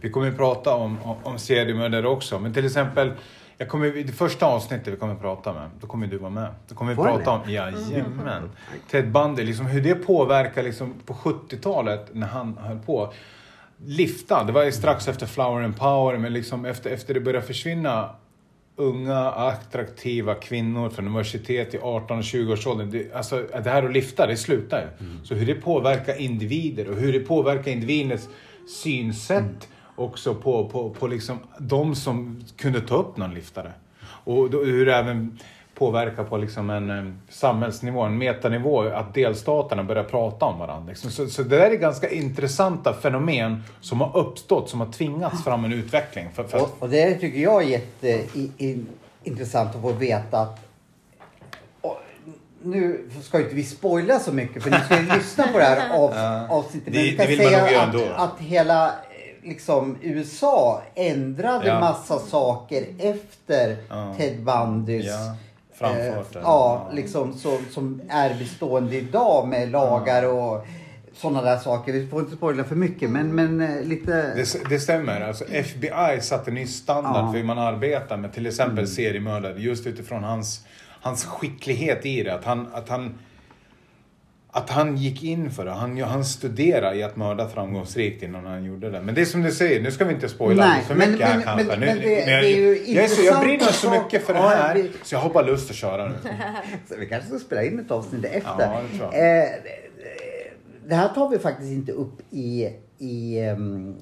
Vi 0.00 0.10
kommer 0.10 0.28
att 0.28 0.36
prata 0.36 0.74
om, 0.74 0.98
om, 1.02 1.16
om 1.22 1.38
seriemördare 1.38 2.08
också. 2.08 2.38
Men 2.38 2.54
till 2.54 2.66
exempel, 2.66 3.12
jag 3.60 3.68
kommer, 3.68 3.96
i 3.96 4.02
det 4.02 4.12
första 4.12 4.46
avsnittet 4.46 4.88
vi 4.88 4.96
kommer 4.96 5.14
att 5.14 5.20
prata 5.20 5.52
med, 5.52 5.70
då 5.80 5.86
kommer 5.86 6.06
du 6.06 6.18
vara 6.18 6.30
med. 6.30 6.48
Då 6.68 6.74
kommer 6.74 6.90
vi 6.90 6.96
Får 6.96 7.04
prata 7.04 7.30
om, 7.30 7.50
jajamän. 7.50 8.50
Ted 8.90 9.10
Bundy, 9.10 9.44
liksom 9.44 9.66
hur 9.66 9.80
det 9.80 9.94
påverkar 9.94 10.62
liksom 10.62 10.94
på 11.06 11.14
70-talet 11.14 12.08
när 12.12 12.26
han 12.26 12.58
höll 12.58 12.78
på. 12.78 13.12
Lifta, 13.84 14.44
det 14.44 14.52
var 14.52 14.64
ju 14.64 14.72
strax 14.72 15.08
efter 15.08 15.26
Flower 15.26 15.62
and 15.62 15.76
Power, 15.78 16.18
men 16.18 16.32
liksom 16.32 16.64
efter, 16.64 16.90
efter 16.90 17.14
det 17.14 17.20
började 17.20 17.46
försvinna 17.46 18.10
unga, 18.76 19.30
attraktiva 19.30 20.34
kvinnor 20.34 20.90
från 20.90 21.06
universitet 21.06 21.74
i 21.74 21.78
18 21.78 22.18
och 22.18 22.24
20-årsåldern. 22.24 22.90
Det, 22.90 23.14
alltså, 23.14 23.46
det 23.64 23.70
här 23.70 23.82
att 23.82 23.92
lyfta, 23.92 24.26
det 24.26 24.36
slutar 24.36 24.80
ju. 24.80 25.06
Så 25.24 25.34
hur 25.34 25.46
det 25.46 25.54
påverkar 25.54 26.20
individer 26.20 26.90
och 26.90 26.96
hur 26.96 27.12
det 27.12 27.20
påverkar 27.20 27.70
individens 27.70 28.28
synsätt 28.82 29.68
också 30.00 30.34
på, 30.34 30.68
på, 30.68 30.90
på 30.90 31.06
liksom 31.06 31.38
de 31.58 31.94
som 31.94 32.44
kunde 32.56 32.80
ta 32.80 32.94
upp 32.94 33.16
någon 33.16 33.34
lyftare. 33.34 33.72
Och 34.24 34.50
då, 34.50 34.64
hur 34.64 34.86
det 34.86 34.94
även 34.96 35.38
påverkar 35.74 36.24
på 36.24 36.36
liksom 36.36 36.70
en 36.70 36.90
eh, 36.90 37.12
samhällsnivå, 37.28 38.02
en 38.02 38.18
metanivå, 38.18 38.80
att 38.82 39.14
delstaterna 39.14 39.84
börjar 39.84 40.04
prata 40.04 40.46
om 40.46 40.58
varandra. 40.58 40.88
Liksom. 40.88 41.10
Så, 41.10 41.26
så 41.26 41.42
det 41.42 41.56
där 41.56 41.70
är 41.70 41.76
ganska 41.76 42.10
intressanta 42.10 42.94
fenomen 42.94 43.62
som 43.80 44.00
har 44.00 44.16
uppstått, 44.16 44.70
som 44.70 44.80
har 44.80 44.92
tvingats 44.92 45.44
fram 45.44 45.64
en 45.64 45.72
utveckling. 45.72 46.28
För, 46.34 46.44
för 46.44 46.62
Och, 46.62 46.76
och 46.78 46.88
det 46.88 47.14
tycker 47.14 47.38
jag 47.40 47.62
är 47.62 47.66
jätteintressant 47.68 49.74
att 49.76 49.82
få 49.82 49.92
veta 49.92 50.38
att 50.40 50.60
nu 52.62 53.08
ska 53.22 53.38
ju 53.38 53.44
inte 53.44 53.56
vi 53.56 53.64
spoila 53.64 54.18
så 54.18 54.32
mycket 54.32 54.62
för 54.62 54.70
ni 54.70 54.76
ska 54.84 55.00
ju 55.00 55.08
lyssna 55.18 55.46
på 55.52 55.58
det 55.58 55.64
här 55.64 55.98
av, 55.98 56.12
avsnittet. 56.58 56.92
Det- 56.92 56.98
vi 57.02 57.10
det 57.10 57.16
kan 57.16 57.26
vill 57.26 57.38
man 57.42 57.50
säga 57.50 57.82
att, 57.82 57.94
ändå. 57.94 58.04
att 58.16 58.38
hela 58.38 58.92
liksom, 59.42 59.96
USA 60.02 60.82
ändrade 60.94 61.66
Ja. 61.68 61.80
massa 61.80 62.18
saker 62.18 62.84
efter 62.98 63.76
Ja. 63.88 64.14
Ted 64.18 64.42
Bundys 64.44 65.06
Ja, 65.06 65.36
framfart 65.74 66.36
eh, 66.36 66.42
ja, 66.44 66.88
liksom 66.92 67.32
som, 67.32 67.58
som 67.70 68.00
är 68.08 68.34
bestående 68.34 68.96
idag 68.96 69.48
med 69.48 69.70
lagar 69.70 70.22
och 70.28 70.66
sådana 71.14 71.42
där 71.42 71.56
saker. 71.58 71.92
Vi 71.92 72.06
får 72.06 72.20
inte 72.20 72.36
spoila 72.36 72.64
för 72.64 72.76
mycket 72.76 73.10
men, 73.10 73.34
men 73.34 73.60
eh, 73.60 73.82
lite... 73.84 74.12
Det, 74.34 74.68
det 74.68 74.80
stämmer. 74.80 75.20
Alltså 75.20 75.44
FBI 75.44 76.20
satte 76.20 76.50
ny 76.50 76.66
standard 76.66 77.12
Ja. 77.14 77.18
Mm. 77.20 77.32
för 77.32 77.38
hur 77.38 77.46
man 77.46 77.58
arbetar 77.58 78.16
med 78.16 78.32
till 78.32 78.46
exempel 78.46 78.88
seriemördare. 78.88 79.58
Just 79.58 79.86
utifrån 79.86 80.24
hans, 80.24 80.64
hans 81.00 81.24
skicklighet 81.24 82.06
i 82.06 82.22
det. 82.22 82.34
Att 82.34 82.44
han, 82.44 82.68
att 82.74 82.88
han, 82.88 83.18
att 84.52 84.70
han 84.70 84.96
gick 84.96 85.22
in 85.22 85.50
för 85.50 85.64
det. 85.64 85.70
Han, 85.70 86.00
han 86.02 86.24
studerade 86.24 86.96
i 86.96 87.02
att 87.02 87.16
mörda 87.16 87.48
framgångsrikt 87.48 88.22
innan 88.22 88.46
han 88.46 88.64
gjorde 88.64 88.90
det. 88.90 89.00
Men 89.00 89.14
det 89.14 89.20
är 89.20 89.24
som 89.24 89.42
du 89.42 89.50
säger, 89.52 89.82
nu 89.82 89.90
ska 89.90 90.04
vi 90.04 90.14
inte 90.14 90.28
spoila 90.28 90.66
Nej, 90.66 90.82
för 90.82 90.94
men- 90.94 91.10
mycket 91.12 91.26
här 91.26 91.34
men- 91.36 91.44
kanske. 91.44 91.66
men- 91.66 91.80
Nu- 91.80 91.86
men 91.86 91.96
det- 91.98 92.02
men 92.26 92.34
jag, 92.34 92.42
det 92.42 92.52
är 92.52 92.56
ju 92.56 92.92
jag, 92.94 93.10
så, 93.10 93.22
jag 93.22 93.40
brinner 93.44 93.64
så 93.72 93.90
mycket 93.90 94.26
för 94.26 94.34
det 94.34 94.40
här. 94.40 94.74
Det- 94.74 94.88
Så 95.02 95.14
jag 95.14 95.20
har 95.20 95.30
bara 95.30 95.46
lust 95.46 95.70
att 95.70 95.76
köra 95.76 96.08
nu. 96.08 96.14
Så 96.88 96.94
vi 96.96 97.06
kanske 97.06 97.28
ska 97.28 97.38
spela 97.38 97.62
in 97.64 97.78
ett 97.78 97.90
avsnitt 97.90 98.24
efter. 98.24 98.40
Ja, 98.58 98.80
det 98.92 98.98
tror 98.98 99.14
jag. 99.14 99.38
Eh, 99.44 99.48
det 100.88 100.94
här 100.94 101.08
tar 101.08 101.28
vi 101.28 101.38
faktiskt 101.38 101.72
inte 101.72 101.92
upp 101.92 102.20
i... 102.30 102.68
i 102.98 103.38
ehm, 103.40 103.96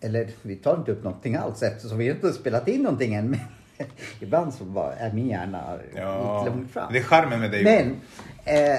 eller 0.00 0.28
vi 0.42 0.56
tar 0.56 0.76
inte 0.76 0.92
upp 0.92 1.04
någonting 1.04 1.34
alls 1.36 1.62
eftersom 1.62 1.98
vi 1.98 2.10
inte 2.10 2.26
har 2.26 2.32
spelat 2.34 2.68
in 2.68 2.82
någonting 2.82 3.14
än. 3.14 3.30
Men 3.30 3.40
ibland 4.20 4.54
så 4.54 4.64
bara 4.64 4.92
är 4.94 5.12
min 5.12 5.28
hjärna 5.28 5.78
Ja, 5.96 6.38
lite 6.44 6.56
långt 6.56 6.72
fram. 6.72 6.92
det 6.92 6.98
är 6.98 7.02
charmen 7.02 7.40
med 7.40 7.50
dig. 7.50 7.64
Men 7.64 7.96
eh, 8.44 8.78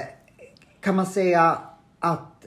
kan 0.84 0.94
man 0.96 1.06
säga 1.06 1.58
att 2.00 2.44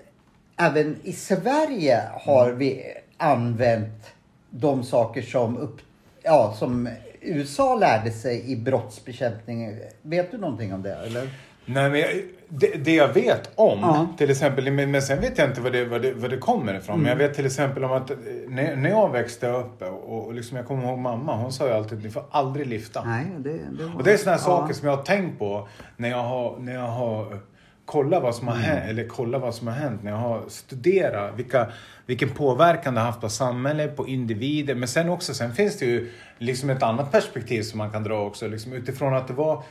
även 0.57 0.97
i 1.03 1.13
Sverige 1.13 2.01
har 2.13 2.45
Mm. 2.47 2.57
vi 2.59 2.83
använt 3.17 4.13
de 4.49 4.83
saker 4.83 5.21
som, 5.21 5.57
upp, 5.57 5.77
ja, 6.23 6.53
som 6.59 6.89
USA 7.21 7.75
lärde 7.75 8.11
sig 8.11 8.51
i 8.51 8.55
brottsbekämpning. 8.55 9.79
Vet 10.01 10.31
du 10.31 10.37
någonting 10.37 10.73
om 10.73 10.81
det? 10.81 10.95
Eller? 10.95 11.29
Nej, 11.65 11.89
men 11.89 11.99
jag, 11.99 12.09
det, 12.49 12.67
det 12.85 12.95
jag 12.95 13.13
vet 13.13 13.51
om, 13.55 13.79
Ja. 13.79 14.07
till 14.17 14.29
exempel, 14.29 14.71
men, 14.71 14.91
men 14.91 15.01
sen 15.01 15.21
vet 15.21 15.37
jag 15.37 15.49
inte 15.49 15.61
var 15.61 15.69
det, 15.71 15.85
var 15.85 15.99
det, 15.99 16.13
var 16.13 16.29
det 16.29 16.37
kommer 16.37 16.73
ifrån. 16.73 16.99
Men 16.99 17.09
jag 17.09 17.15
vet 17.15 17.33
till 17.33 17.45
exempel 17.45 17.83
om 17.83 17.91
att 17.91 18.09
eh, 18.11 18.17
när, 18.47 18.75
när 18.75 18.89
jag 18.89 19.11
växte 19.11 19.47
upp 19.47 19.81
och, 19.81 20.25
och 20.27 20.33
liksom, 20.33 20.57
jag 20.57 20.65
kommer 20.67 20.83
ihåg 20.87 20.99
mamma, 20.99 21.35
hon 21.35 21.51
sa 21.53 21.67
ju 21.67 21.73
alltid 21.73 22.03
ni 22.03 22.09
får 22.09 22.23
aldrig 22.31 22.67
lyfta. 22.67 23.03
Nej, 23.03 23.25
det, 23.37 23.49
det 23.49 23.83
var... 23.83 23.95
Och 23.95 24.03
det 24.03 24.13
är 24.13 24.17
sådana 24.17 24.37
ja. 24.37 24.43
saker 24.43 24.73
som 24.73 24.87
jag 24.87 24.95
har 24.95 25.03
tänkt 25.03 25.39
på 25.39 25.67
när 25.97 26.09
jag 26.09 26.23
har, 26.23 26.57
när 26.59 26.73
jag 26.73 26.87
har 26.87 27.39
kollat 27.87 28.23
vad 28.23 28.35
som 28.35 28.47
har 28.47 28.55
hänt, 28.55 28.89
eller 28.89 29.07
kollat 29.07 29.41
vad 29.41 29.55
som 29.55 29.67
har 29.67 29.73
hänt, 29.73 30.03
när 30.03 30.11
jag 30.11 30.17
har 30.17 30.43
studerat 30.47 31.35
vilka, 31.35 31.71
vilken 32.05 32.29
påverkan 32.29 32.93
det 32.93 32.99
har 32.99 33.07
haft 33.07 33.21
på 33.21 33.29
samhället, 33.29 33.95
på 33.95 34.07
individer. 34.07 34.75
Men 34.75 34.87
sen 34.87 35.09
också, 35.09 35.33
sen 35.33 35.53
finns 35.53 35.77
det 35.77 35.85
ju 35.85 36.11
liksom 36.37 36.69
ett 36.69 36.83
annat 36.83 37.11
perspektiv 37.11 37.61
som 37.61 37.77
man 37.77 37.91
kan 37.91 38.03
dra 38.03 38.25
också, 38.25 38.47
liksom 38.47 38.73
utifrån 38.73 39.13
att 39.13 39.27
det 39.27 39.33
var 39.33 39.63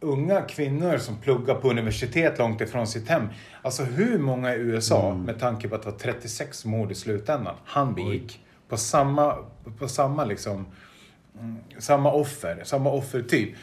unga 0.00 0.40
kvinnor 0.40 0.98
som 0.98 1.16
pluggar 1.16 1.54
på 1.54 1.70
universitet 1.70 2.38
långt 2.38 2.60
ifrån 2.60 2.86
sitt 2.86 3.08
hem. 3.08 3.28
Alltså 3.62 3.82
hur 3.82 4.18
många 4.18 4.54
i 4.54 4.58
USA, 4.58 5.14
med 5.14 5.40
tanke 5.40 5.68
på 5.68 5.74
att 5.74 5.82
det 5.82 5.90
var 5.90 5.98
36 5.98 6.64
mord 6.64 6.92
i 6.92 6.94
slutändan, 6.94 7.54
han 7.64 7.94
begick. 7.94 8.40
På 8.68 8.76
samma, 8.76 9.34
på 9.78 9.88
samma 9.88 10.24
liksom 10.24 10.56
Mm, 10.56 10.66
samma 11.78 12.12
offer, 12.12 12.60
samma 12.64 12.90
offertyp. 12.90 13.54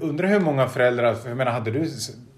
Undrar 0.00 0.28
hur 0.28 0.40
många 0.40 0.68
föräldrar, 0.68 1.14
för 1.14 1.28
jag 1.28 1.36
menar 1.38 1.52
hade 1.52 1.70
du 1.70 1.90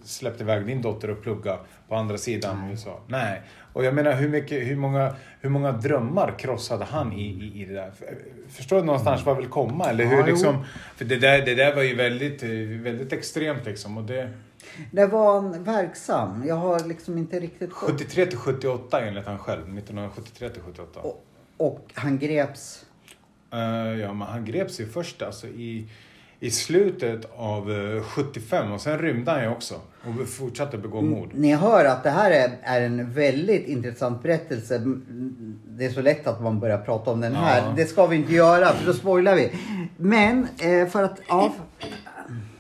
släppt 0.04 0.40
iväg 0.40 0.66
din 0.66 0.83
dotter 0.83 1.11
och 1.11 1.23
plugga 1.23 1.59
på 1.88 1.95
andra 1.95 2.18
sidan 2.18 2.71
USA? 2.71 3.00
Nej. 3.07 3.42
Och 3.73 3.85
jag 3.85 3.95
menar 3.95 4.12
hur, 4.12 4.28
mycket, 4.28 4.66
hur, 4.66 4.76
många, 4.76 5.14
hur 5.40 5.50
många 5.50 5.73
drömmar 5.73 6.35
krossade 6.38 6.85
han 6.85 7.12
i, 7.12 7.23
i, 7.23 7.62
i 7.62 7.64
det 7.64 7.75
där? 7.75 7.90
För- 7.90 8.18
Förstår 8.49 8.76
du 8.76 8.83
någonstans 8.85 9.25
vad 9.26 9.35
jag 9.37 9.40
vill 9.40 9.50
komma? 9.50 9.90
Eller 9.90 10.04
hur 10.04 10.18
Ja, 10.18 10.26
liksom, 10.26 10.64
för 10.97 11.04
det 11.04 11.16
där, 11.16 11.42
det 11.47 11.54
där 11.54 11.75
var 11.75 11.83
ju 11.83 11.95
väldigt, 11.95 12.42
väldigt 12.87 13.12
extremt 13.12 13.64
liksom. 13.66 13.99
Och 13.99 14.04
det, 14.04 14.30
Där 14.90 15.07
var 15.07 15.35
han 15.35 15.64
verksam. 15.64 16.45
Jag 16.47 16.54
har 16.54 16.85
liksom 16.88 17.18
inte 17.18 17.40
riktigt... 17.40 17.73
73 17.73 18.26
till 18.26 18.38
78 18.38 19.00
enligt 19.00 19.26
han 19.26 19.38
själv. 19.38 19.62
1973 19.62 20.49
till 20.49 20.62
78. 20.62 21.00
Och, 21.00 21.25
och 21.57 21.90
han 21.95 22.18
greps... 22.18 22.85
Eh, 23.52 24.00
ja, 24.00 24.12
men 24.12 24.28
han 24.28 24.44
greps 24.44 24.80
ju 24.80 24.86
först 24.86 25.22
alltså 25.22 25.46
i, 25.46 25.88
i 26.40 26.50
slutet 26.50 27.30
av 27.36 27.72
eh, 27.72 28.02
75 28.02 28.72
och 28.72 28.80
sen 28.80 28.98
rymde 28.98 29.30
han 29.30 29.42
ju 29.42 29.48
också 29.48 29.74
och 30.04 30.28
fortsatte 30.28 30.78
begå 30.78 31.00
mord. 31.00 31.30
Ni 31.34 31.54
hör 31.54 31.84
att 31.84 32.04
det 32.04 32.10
här 32.10 32.30
är, 32.30 32.58
är 32.62 32.80
en 32.80 33.12
väldigt 33.12 33.66
intressant 33.66 34.22
berättelse. 34.22 34.82
Det 35.68 35.84
är 35.84 35.90
så 35.90 36.02
lätt 36.02 36.26
att 36.26 36.42
man 36.42 36.60
börjar 36.60 36.78
prata 36.78 37.10
om 37.10 37.20
den 37.20 37.34
här. 37.34 37.62
Ja. 37.62 37.72
Det 37.76 37.86
ska 37.86 38.06
vi 38.06 38.16
inte 38.16 38.34
göra 38.34 38.66
för 38.66 38.86
då 38.86 38.92
spoilar 38.92 39.34
vi. 39.34 39.52
Men 39.96 40.48
eh, 40.58 40.88
för 40.88 41.02
att... 41.02 41.20
Ja, 41.28 41.54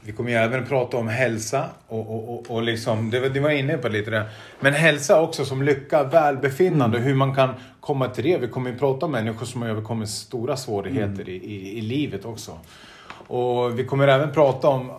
Vi 0.08 0.14
kommer 0.14 0.30
ju 0.30 0.36
även 0.36 0.66
prata 0.66 0.96
om 0.96 1.08
hälsa 1.08 1.64
och, 1.88 2.00
och, 2.10 2.34
och, 2.34 2.50
och 2.50 2.62
liksom, 2.62 3.10
det, 3.10 3.20
var- 3.20 3.28
det 3.28 3.40
var 3.40 3.50
inne 3.50 3.78
på 3.78 3.88
lite 3.88 4.10
där. 4.10 4.24
Men 4.60 4.72
hälsa 4.72 5.20
också 5.20 5.44
som 5.44 5.62
lycka, 5.62 6.02
välbefinnande, 6.04 6.98
hur 6.98 7.14
man 7.14 7.34
kan 7.34 7.54
komma 7.80 8.08
till 8.08 8.24
det. 8.24 8.38
Vi 8.38 8.48
kommer 8.48 8.70
ju 8.70 8.78
prata 8.78 9.06
om 9.06 9.12
människor 9.12 9.46
som 9.46 9.62
har 9.62 9.68
överkommit 9.68 10.08
stora 10.08 10.56
svårigheter 10.56 11.28
i, 11.28 11.32
i, 11.34 11.78
i 11.78 11.80
livet 11.80 12.24
också. 12.24 12.58
Och 13.26 13.78
vi 13.78 13.84
kommer 13.84 14.08
även 14.08 14.32
prata 14.32 14.68
om, 14.68 14.90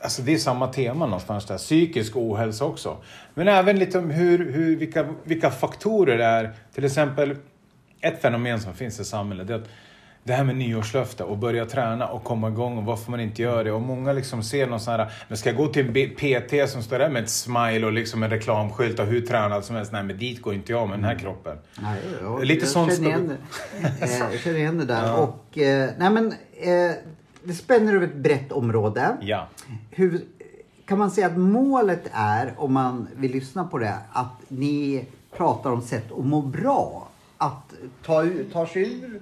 alltså 0.00 0.22
det 0.22 0.34
är 0.34 0.38
samma 0.38 0.66
tema 0.66 1.06
någonstans 1.06 1.46
där, 1.46 1.58
psykisk 1.58 2.16
ohälsa 2.16 2.64
också. 2.64 2.96
Men 3.34 3.48
även 3.48 3.78
lite 3.78 3.98
om 3.98 4.10
hur, 4.10 4.52
hur, 4.52 4.76
vilka, 4.76 5.06
vilka 5.24 5.50
faktorer 5.50 6.18
det 6.18 6.24
är, 6.24 6.50
till 6.74 6.84
exempel 6.84 7.36
ett 8.00 8.22
fenomen 8.22 8.60
som 8.60 8.74
finns 8.74 9.00
i 9.00 9.04
samhället, 9.04 9.46
det 9.46 9.54
är 9.54 9.58
att 9.58 9.68
det 10.26 10.32
här 10.32 10.44
med 10.44 10.56
nyårslöfte 10.56 11.24
och 11.24 11.38
börja 11.38 11.66
träna 11.66 12.06
och 12.08 12.24
komma 12.24 12.48
igång 12.48 12.78
och 12.78 12.84
varför 12.84 13.10
man 13.10 13.20
inte 13.20 13.42
gör 13.42 13.64
det. 13.64 13.72
Och 13.72 13.80
många 13.82 14.12
liksom 14.12 14.42
ser 14.42 14.66
någon 14.66 14.80
sån 14.80 14.94
här, 14.94 15.10
men 15.28 15.38
ska 15.38 15.48
jag 15.48 15.56
gå 15.56 15.66
till 15.66 15.96
en 15.96 16.10
PT 16.14 16.70
som 16.70 16.82
står 16.82 16.98
där 16.98 17.08
med 17.08 17.22
ett 17.22 17.30
smile 17.30 17.86
och 17.86 17.92
liksom 17.92 18.22
en 18.22 18.30
reklamskylt 18.30 18.98
och 18.98 19.06
hur 19.06 19.20
tränad 19.20 19.64
som 19.64 19.76
helst. 19.76 19.92
Nej 19.92 20.02
men 20.02 20.18
dit 20.18 20.42
går 20.42 20.54
inte 20.54 20.72
jag 20.72 20.88
med 20.88 20.98
den 20.98 21.04
här 21.04 21.18
kroppen. 21.18 21.58
nej, 21.82 22.00
ja, 22.22 22.38
Lite 22.38 22.60
jag 22.60 22.68
sånt 22.68 22.94
känner 22.96 23.08
igen. 23.08 23.32
Eh, 24.00 24.18
Jag 24.18 24.40
känner 24.40 24.58
igen 24.58 24.78
det 24.78 24.84
där. 24.84 25.20
Och, 25.20 25.58
eh, 25.58 25.90
nej 25.98 26.10
men, 26.10 26.26
eh, 26.52 26.96
det 27.44 27.52
spänner 27.54 27.94
över 27.94 28.06
ett 28.06 28.16
brett 28.16 28.52
område. 28.52 29.16
Ja. 29.20 29.48
Hur, 29.90 30.20
kan 30.86 30.98
man 30.98 31.10
säga 31.10 31.26
att 31.26 31.36
målet 31.38 32.02
är, 32.12 32.54
om 32.56 32.72
man 32.72 33.08
vill 33.16 33.30
lyssna 33.32 33.64
på 33.64 33.78
det, 33.78 33.94
att 34.12 34.40
ni 34.48 35.04
pratar 35.36 35.70
om 35.70 35.82
sätt 35.82 36.12
att 36.18 36.24
må 36.24 36.40
bra? 36.42 37.08
Att 37.38 37.72
ta, 38.06 38.24
ta 38.52 38.66
sig 38.66 38.82
ur 38.82 39.20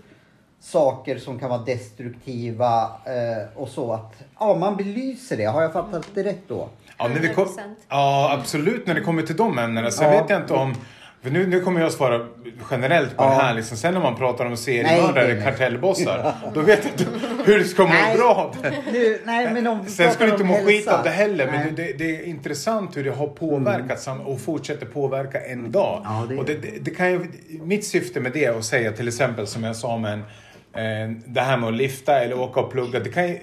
saker 0.65 1.19
som 1.19 1.39
kan 1.39 1.51
vara 1.51 1.63
destruktiva 1.63 2.83
eh, 3.05 3.59
och 3.59 3.69
så. 3.69 3.93
Att 3.93 4.15
ja, 4.41 4.55
man 4.55 4.77
belyser 4.77 5.37
det. 5.37 5.45
Har 5.45 5.63
jag 5.63 5.73
fattat 5.73 6.07
det 6.15 6.23
rätt 6.25 6.49
då? 6.49 6.69
Ja, 6.99 7.09
när 7.09 7.21
vi 7.21 7.29
kom, 7.29 7.45
100%. 7.45 7.49
ja, 7.89 8.37
absolut 8.41 8.87
när 8.87 8.95
det 8.95 9.01
kommer 9.01 9.23
till 9.23 9.37
de 9.37 9.59
ämnena. 9.59 9.91
Sen 9.91 10.13
Ja. 10.13 10.21
vet 10.21 10.31
jag 10.31 10.41
inte 10.41 10.55
om... 10.55 10.75
För 11.23 11.31
nu, 11.31 11.47
nu 11.47 11.61
kommer 11.61 11.81
jag 11.81 11.93
svara 11.93 12.27
generellt 12.71 13.17
på 13.17 13.25
Ja. 13.25 13.29
det 13.29 13.35
här. 13.35 13.55
Liksom. 13.55 13.77
Sen 13.77 13.95
när 13.95 14.01
man 14.01 14.17
pratar 14.17 14.45
om 14.47 14.57
seriemördare, 14.57 15.43
kartellbossar, 15.43 16.35
då 16.55 16.61
vet 16.61 16.81
jag 16.85 16.93
inte 16.93 17.27
hur 17.45 17.59
du 17.59 17.65
ska 17.65 17.83
må 17.83 17.89
Nej. 17.89 18.17
bra 18.17 18.35
av 18.35 18.57
det. 18.63 18.75
Nu, 18.93 19.21
nej, 19.25 19.51
men 19.53 19.67
om 19.67 19.87
Sen 19.87 20.13
ska 20.13 20.25
du 20.27 20.31
inte 20.33 20.45
må 20.45 20.55
skit 20.55 20.67
hälsa. 20.67 20.99
av 20.99 21.05
det 21.05 21.11
heller, 21.11 21.47
men 21.47 21.61
Nej. 21.61 21.73
det, 21.77 21.83
det, 21.85 21.93
det 21.93 22.17
är 22.21 22.25
intressant 22.25 22.97
hur 22.97 23.05
det 23.05 23.11
har 23.11 23.27
påverkat 23.27 24.01
sam- 24.01 24.21
och 24.21 24.41
fortsätter 24.41 24.87
påverka 24.87 25.41
en 25.41 25.71
dag. 25.71 26.01
Ja, 26.05 26.27
det 26.29 26.37
och 26.37 26.45
det, 26.45 26.55
det, 26.55 26.71
det 26.81 26.91
kan 26.91 27.33
mitt 27.63 27.87
syfte 27.87 28.21
med 28.21 28.33
det 28.33 28.45
är 28.45 28.59
att 28.59 28.65
säga 28.65 28.93
till 28.93 29.09
exempel 29.09 29.47
som 29.47 29.65
jag 29.65 29.77
sa 29.77 29.97
med 29.99 30.13
en, 30.13 30.23
det 31.27 31.41
här 31.41 31.57
med 31.57 31.69
att 31.69 31.75
lifta 31.75 32.19
eller 32.21 32.39
åka 32.39 32.61
och 32.61 32.73
plugga. 32.73 33.01
Det 33.01 33.11
kan 33.11 33.29
ju 33.29 33.39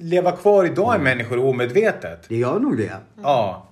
leva 0.00 0.32
kvar 0.32 0.64
idag 0.64 0.96
i 0.96 0.98
människor 0.98 1.38
omedvetet. 1.38 2.24
Det 2.28 2.36
gör 2.36 2.58
nog 2.60 2.76
det. 2.76 2.92
Ja. 3.22 3.66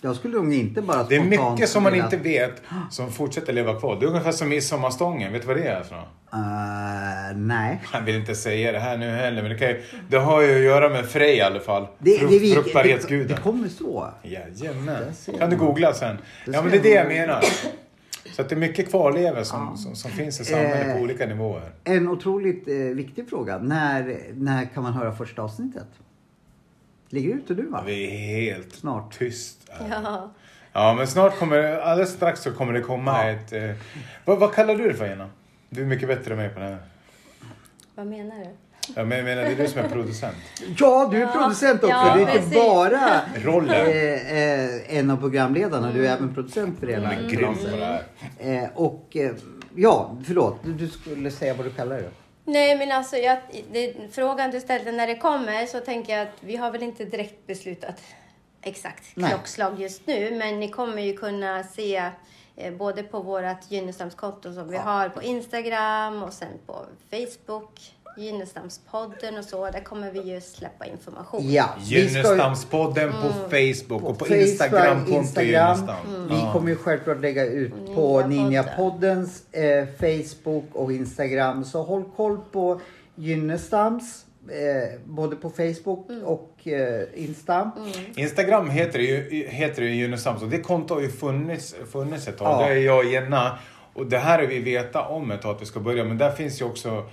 Jag 0.00 0.16
skulle 0.16 0.34
nog 0.36 0.54
inte 0.54 0.82
bara 0.82 1.02
Det 1.02 1.16
är 1.16 1.20
mycket 1.24 1.68
som 1.68 1.82
man 1.82 1.94
inte 1.94 2.16
vet 2.16 2.62
som 2.90 3.12
fortsätter 3.12 3.52
leva 3.52 3.80
kvar. 3.80 3.96
Det 4.00 4.06
är 4.06 4.08
ungefär 4.08 4.32
som 4.32 4.48
midsommarstången. 4.48 5.32
Vet 5.32 5.42
du 5.42 5.48
vad 5.48 5.56
det 5.56 5.62
är 5.68 5.82
för 5.82 5.96
något? 5.96 6.08
Eh, 6.32 7.36
nej. 7.36 7.80
Jag 7.92 8.00
vill 8.00 8.14
inte 8.16 8.34
säga 8.34 8.72
det 8.72 8.78
här 8.78 8.96
nu 8.96 9.10
heller, 9.10 9.42
men 9.42 9.50
det, 9.52 9.58
kan 9.58 9.68
ju, 9.68 9.82
det 10.08 10.16
har 10.16 10.42
ju 10.42 10.54
att 10.56 10.62
göra 10.64 10.88
med 10.88 11.06
Frej 11.06 11.36
i 11.36 11.40
alla 11.40 11.60
fall. 11.60 11.86
Det, 11.98 12.10
det, 12.10 12.18
Frukt- 12.18 12.30
det, 12.30 12.38
det, 12.38 12.54
Fruktbarhetsguden. 12.54 13.28
det 13.28 13.42
kommer 13.42 13.68
så. 13.68 14.08
Jajamän. 14.22 15.12
Kan 15.38 15.50
du 15.50 15.56
googla 15.56 15.94
sen? 15.94 16.16
Det 16.46 16.52
Ja, 16.52 16.62
men 16.62 16.70
det 16.70 16.76
är 16.78 16.82
det 16.82 16.88
jag 16.88 17.08
menar. 17.08 17.44
Så 18.32 18.42
att 18.42 18.48
det 18.48 18.54
är 18.54 18.58
mycket 18.58 18.90
kvarlevor 18.90 19.42
som, 19.42 19.76
som, 19.76 19.96
som 19.96 20.10
finns 20.10 20.40
i 20.40 20.44
samhället 20.44 20.86
Eh, 20.86 20.94
på 20.96 21.00
olika 21.02 21.26
nivåer. 21.26 21.72
En 21.84 22.08
otroligt 22.08 22.68
eh, 22.68 22.74
viktig 22.74 23.28
fråga. 23.28 23.58
När, 23.58 24.20
när 24.34 24.64
kan 24.64 24.82
man 24.82 24.92
höra 24.92 25.12
första 25.12 25.42
avsnittet? 25.42 25.86
Ligger 27.08 27.28
det 27.28 27.34
ute 27.40 27.54
nu 27.54 27.62
va? 27.66 27.82
Vi 27.86 28.04
är 28.04 28.10
helt 28.54 28.74
Snart. 28.74 29.18
tyst. 29.18 29.70
Ja. 29.90 30.30
Ja, 30.72 30.94
men 30.94 31.06
snart 31.06 31.38
kommer, 31.38 31.62
alldeles 31.78 32.12
strax 32.12 32.40
så 32.42 32.52
kommer 32.52 32.72
det 32.72 32.80
komma 32.80 33.10
Ja. 33.24 33.30
ett... 33.30 33.52
Eh, 33.52 33.70
vad, 34.24 34.38
vad 34.38 34.52
kallar 34.54 34.74
du 34.74 34.88
det 34.88 34.94
för 34.94 35.06
Jenna? 35.06 35.30
Du 35.70 35.82
är 35.82 35.86
mycket 35.86 36.08
bättre 36.08 36.30
än 36.30 36.36
mig 36.38 36.48
på 36.48 36.60
det 36.60 36.66
här. 36.66 36.78
Vad 37.94 38.06
menar 38.06 38.38
du? 38.38 38.48
Ja, 38.96 39.04
men 39.04 39.18
jag 39.18 39.24
menar, 39.24 39.42
det 39.42 39.48
är 39.48 39.56
du 39.56 39.68
som 39.68 39.80
är 39.80 39.88
producent. 39.88 40.36
Ja, 40.78 41.08
du 41.10 41.16
är 41.16 41.20
Ja, 41.20 41.32
producent 41.32 41.82
också. 41.84 41.88
ja, 41.96 42.14
du 42.16 42.22
är 42.22 42.36
inte 42.38 42.54
bara 42.56 43.20
Rollen. 43.44 43.86
eh, 43.86 44.38
eh, 44.38 44.98
en 44.98 45.10
av 45.10 45.16
programledarna. 45.16 45.92
Du 45.92 46.06
är 46.06 46.12
även 46.12 46.34
producent 46.34 46.80
för 46.80 46.86
hela 46.86 47.12
Mm. 47.12 47.28
Grym 47.28 47.54
på 47.54 47.76
det 47.76 47.84
här. 47.84 48.02
Eh, 48.64 48.68
och 48.74 49.16
eh, 49.16 49.32
ja, 49.74 50.16
förlåt. 50.26 50.58
Du, 50.64 50.72
du 50.72 50.88
skulle 50.88 51.30
säga 51.30 51.54
vad 51.54 51.66
du 51.66 51.70
kallar 51.70 51.96
det. 51.96 52.10
Nej, 52.44 52.78
men 52.78 52.92
alltså 52.92 53.16
jag, 53.16 53.38
det, 53.72 53.94
frågan 54.12 54.50
du 54.50 54.60
ställde 54.60 54.92
när 54.92 55.06
det 55.06 55.16
kommer 55.16 55.66
så 55.66 55.80
tänker 55.80 56.12
jag 56.18 56.22
att 56.22 56.34
vi 56.40 56.56
har 56.56 56.70
väl 56.70 56.82
inte 56.82 57.04
direkt 57.04 57.46
beslutat 57.46 58.00
exakt 58.62 59.02
Nej. 59.14 59.30
klockslag 59.30 59.80
just 59.80 60.06
nu, 60.06 60.30
men 60.38 60.60
ni 60.60 60.68
kommer 60.68 61.02
ju 61.02 61.16
kunna 61.16 61.62
se 61.62 62.10
eh, 62.56 62.72
både 62.74 63.02
på 63.02 63.20
vårt 63.20 63.70
Gynnestamskonto 63.70 64.52
som 64.54 64.68
vi 64.70 64.76
har 64.76 65.08
på 65.08 65.22
Instagram 65.22 66.22
och 66.22 66.32
sen 66.32 66.48
på 66.66 66.76
Facebook, 67.10 67.80
Gynnestamspodden 68.16 69.38
och 69.38 69.44
så. 69.44 69.70
Där 69.70 69.80
kommer 69.80 70.10
vi 70.10 70.20
ju 70.34 70.40
släppa 70.40 70.86
information. 70.86 71.52
Ja, 71.52 71.68
Gynnestamspodden 71.80 73.12
på 73.12 73.28
Facebook 73.50 74.02
och 74.02 74.18
på 74.18 74.26
Instagram. 74.28 74.96
konto 75.04 75.12
Instagram. 75.12 75.76
Gynnestam. 75.76 76.28
Vi 76.28 76.52
kommer 76.52 76.68
ju 76.68 76.76
självklart 76.76 77.20
lägga 77.20 77.44
ut 77.44 77.72
på 77.94 78.26
Ninjapodden. 78.26 78.28
Ninjapoddens 78.28 79.54
eh, 79.54 79.86
Facebook 80.00 80.64
och 80.72 80.92
Instagram. 80.92 81.64
Så 81.64 81.82
håll 81.82 82.04
koll 82.16 82.38
på 82.52 82.80
Gynnestams. 83.14 84.24
Eh, 84.48 85.00
både 85.04 85.36
på 85.36 85.50
Facebook 85.50 86.10
Mm. 86.10 86.24
och 86.24 86.68
eh, 86.68 87.02
Insta. 87.14 87.70
Instagram 88.16 88.70
heter 88.70 88.98
ju, 88.98 89.46
heter 89.48 89.82
ju 89.82 89.94
Gynnestam, 89.94 90.38
så 90.38 90.46
det 90.46 90.58
kontot 90.60 90.96
har 90.96 91.02
ju 91.02 91.08
funnits, 91.10 91.74
funnits 91.92 92.28
ett 92.28 92.38
tag. 92.38 92.62
Ja. 92.62 92.66
Det 92.68 92.72
är 92.74 92.78
jag 92.78 92.98
och 92.98 93.04
Jenna. 93.04 93.58
Och 93.94 94.06
det 94.06 94.18
här 94.18 94.38
är 94.38 94.46
vi 94.46 94.58
veta 94.58 95.02
om 95.02 95.30
ett 95.30 95.42
tag 95.42 95.54
att 95.56 95.62
vi 95.62 95.66
ska 95.66 95.80
börja, 95.80 96.04
men 96.04 96.18
där 96.18 96.30
finns 96.30 96.60
ju 96.60 96.64
också... 96.64 97.04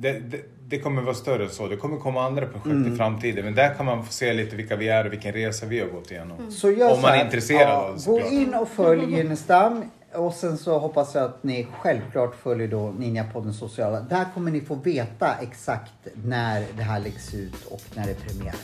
Det, 0.00 0.12
det, 0.12 0.40
det 0.68 0.78
kommer 0.78 1.02
vara 1.02 1.14
större 1.14 1.44
än 1.44 1.50
så. 1.50 1.66
Det 1.68 1.76
kommer 1.76 1.96
komma 1.96 2.26
andra 2.26 2.46
projekt 2.46 2.66
Mm. 2.66 2.94
i 2.94 2.96
framtiden. 2.96 3.44
Men 3.44 3.54
där 3.54 3.74
kan 3.74 3.86
man 3.86 4.04
få 4.04 4.12
se 4.12 4.32
lite 4.32 4.56
vilka 4.56 4.76
vi 4.76 4.88
är 4.88 5.06
och 5.06 5.12
vilken 5.12 5.32
resa 5.32 5.66
vi 5.66 5.80
har 5.80 5.86
gått 5.88 6.10
igenom. 6.10 6.50
Så 6.50 6.70
gör 6.70 6.92
Om 6.94 7.02
man 7.02 7.14
är 7.14 7.24
intresserad 7.24 7.70
av 7.70 7.96
det 7.96 8.04
Gå 8.10 8.20
in 8.20 8.54
och 8.54 8.68
följ 8.68 9.16
Gynnestam. 9.16 9.84
Och 10.14 10.32
sen 10.32 10.58
så 10.58 10.78
hoppas 10.78 11.14
jag 11.14 11.24
att 11.24 11.44
ni 11.44 11.66
självklart 11.80 12.34
följer 12.42 12.68
då 12.68 12.90
Ninjapoddens 12.98 13.58
sociala. 13.58 14.00
Där 14.00 14.24
kommer 14.34 14.50
ni 14.50 14.60
få 14.60 14.74
veta 14.74 15.34
exakt 15.40 15.92
när 16.24 16.64
det 16.76 16.82
här 16.82 17.00
läggs 17.00 17.34
ut 17.34 17.64
och 17.70 17.80
när 17.94 18.04
det 18.04 18.10
är 18.10 18.14
premiär. 18.28 18.54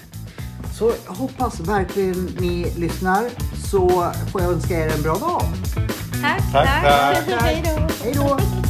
Så 0.78 0.92
jag 1.06 1.12
hoppas 1.14 1.60
verkligen 1.60 2.28
ni 2.40 2.72
lyssnar. 2.76 3.24
Så 3.70 3.88
får 4.32 4.40
jag 4.40 4.52
önska 4.52 4.74
er 4.74 4.92
en 4.96 5.02
bra 5.02 5.14
dag. 5.14 5.42
Tack, 6.22 6.52
Tack, 6.52 6.82
tack. 7.28 7.40
Hej 7.42 7.62
då! 7.64 8.04
Hej 8.04 8.14
då! 8.14 8.63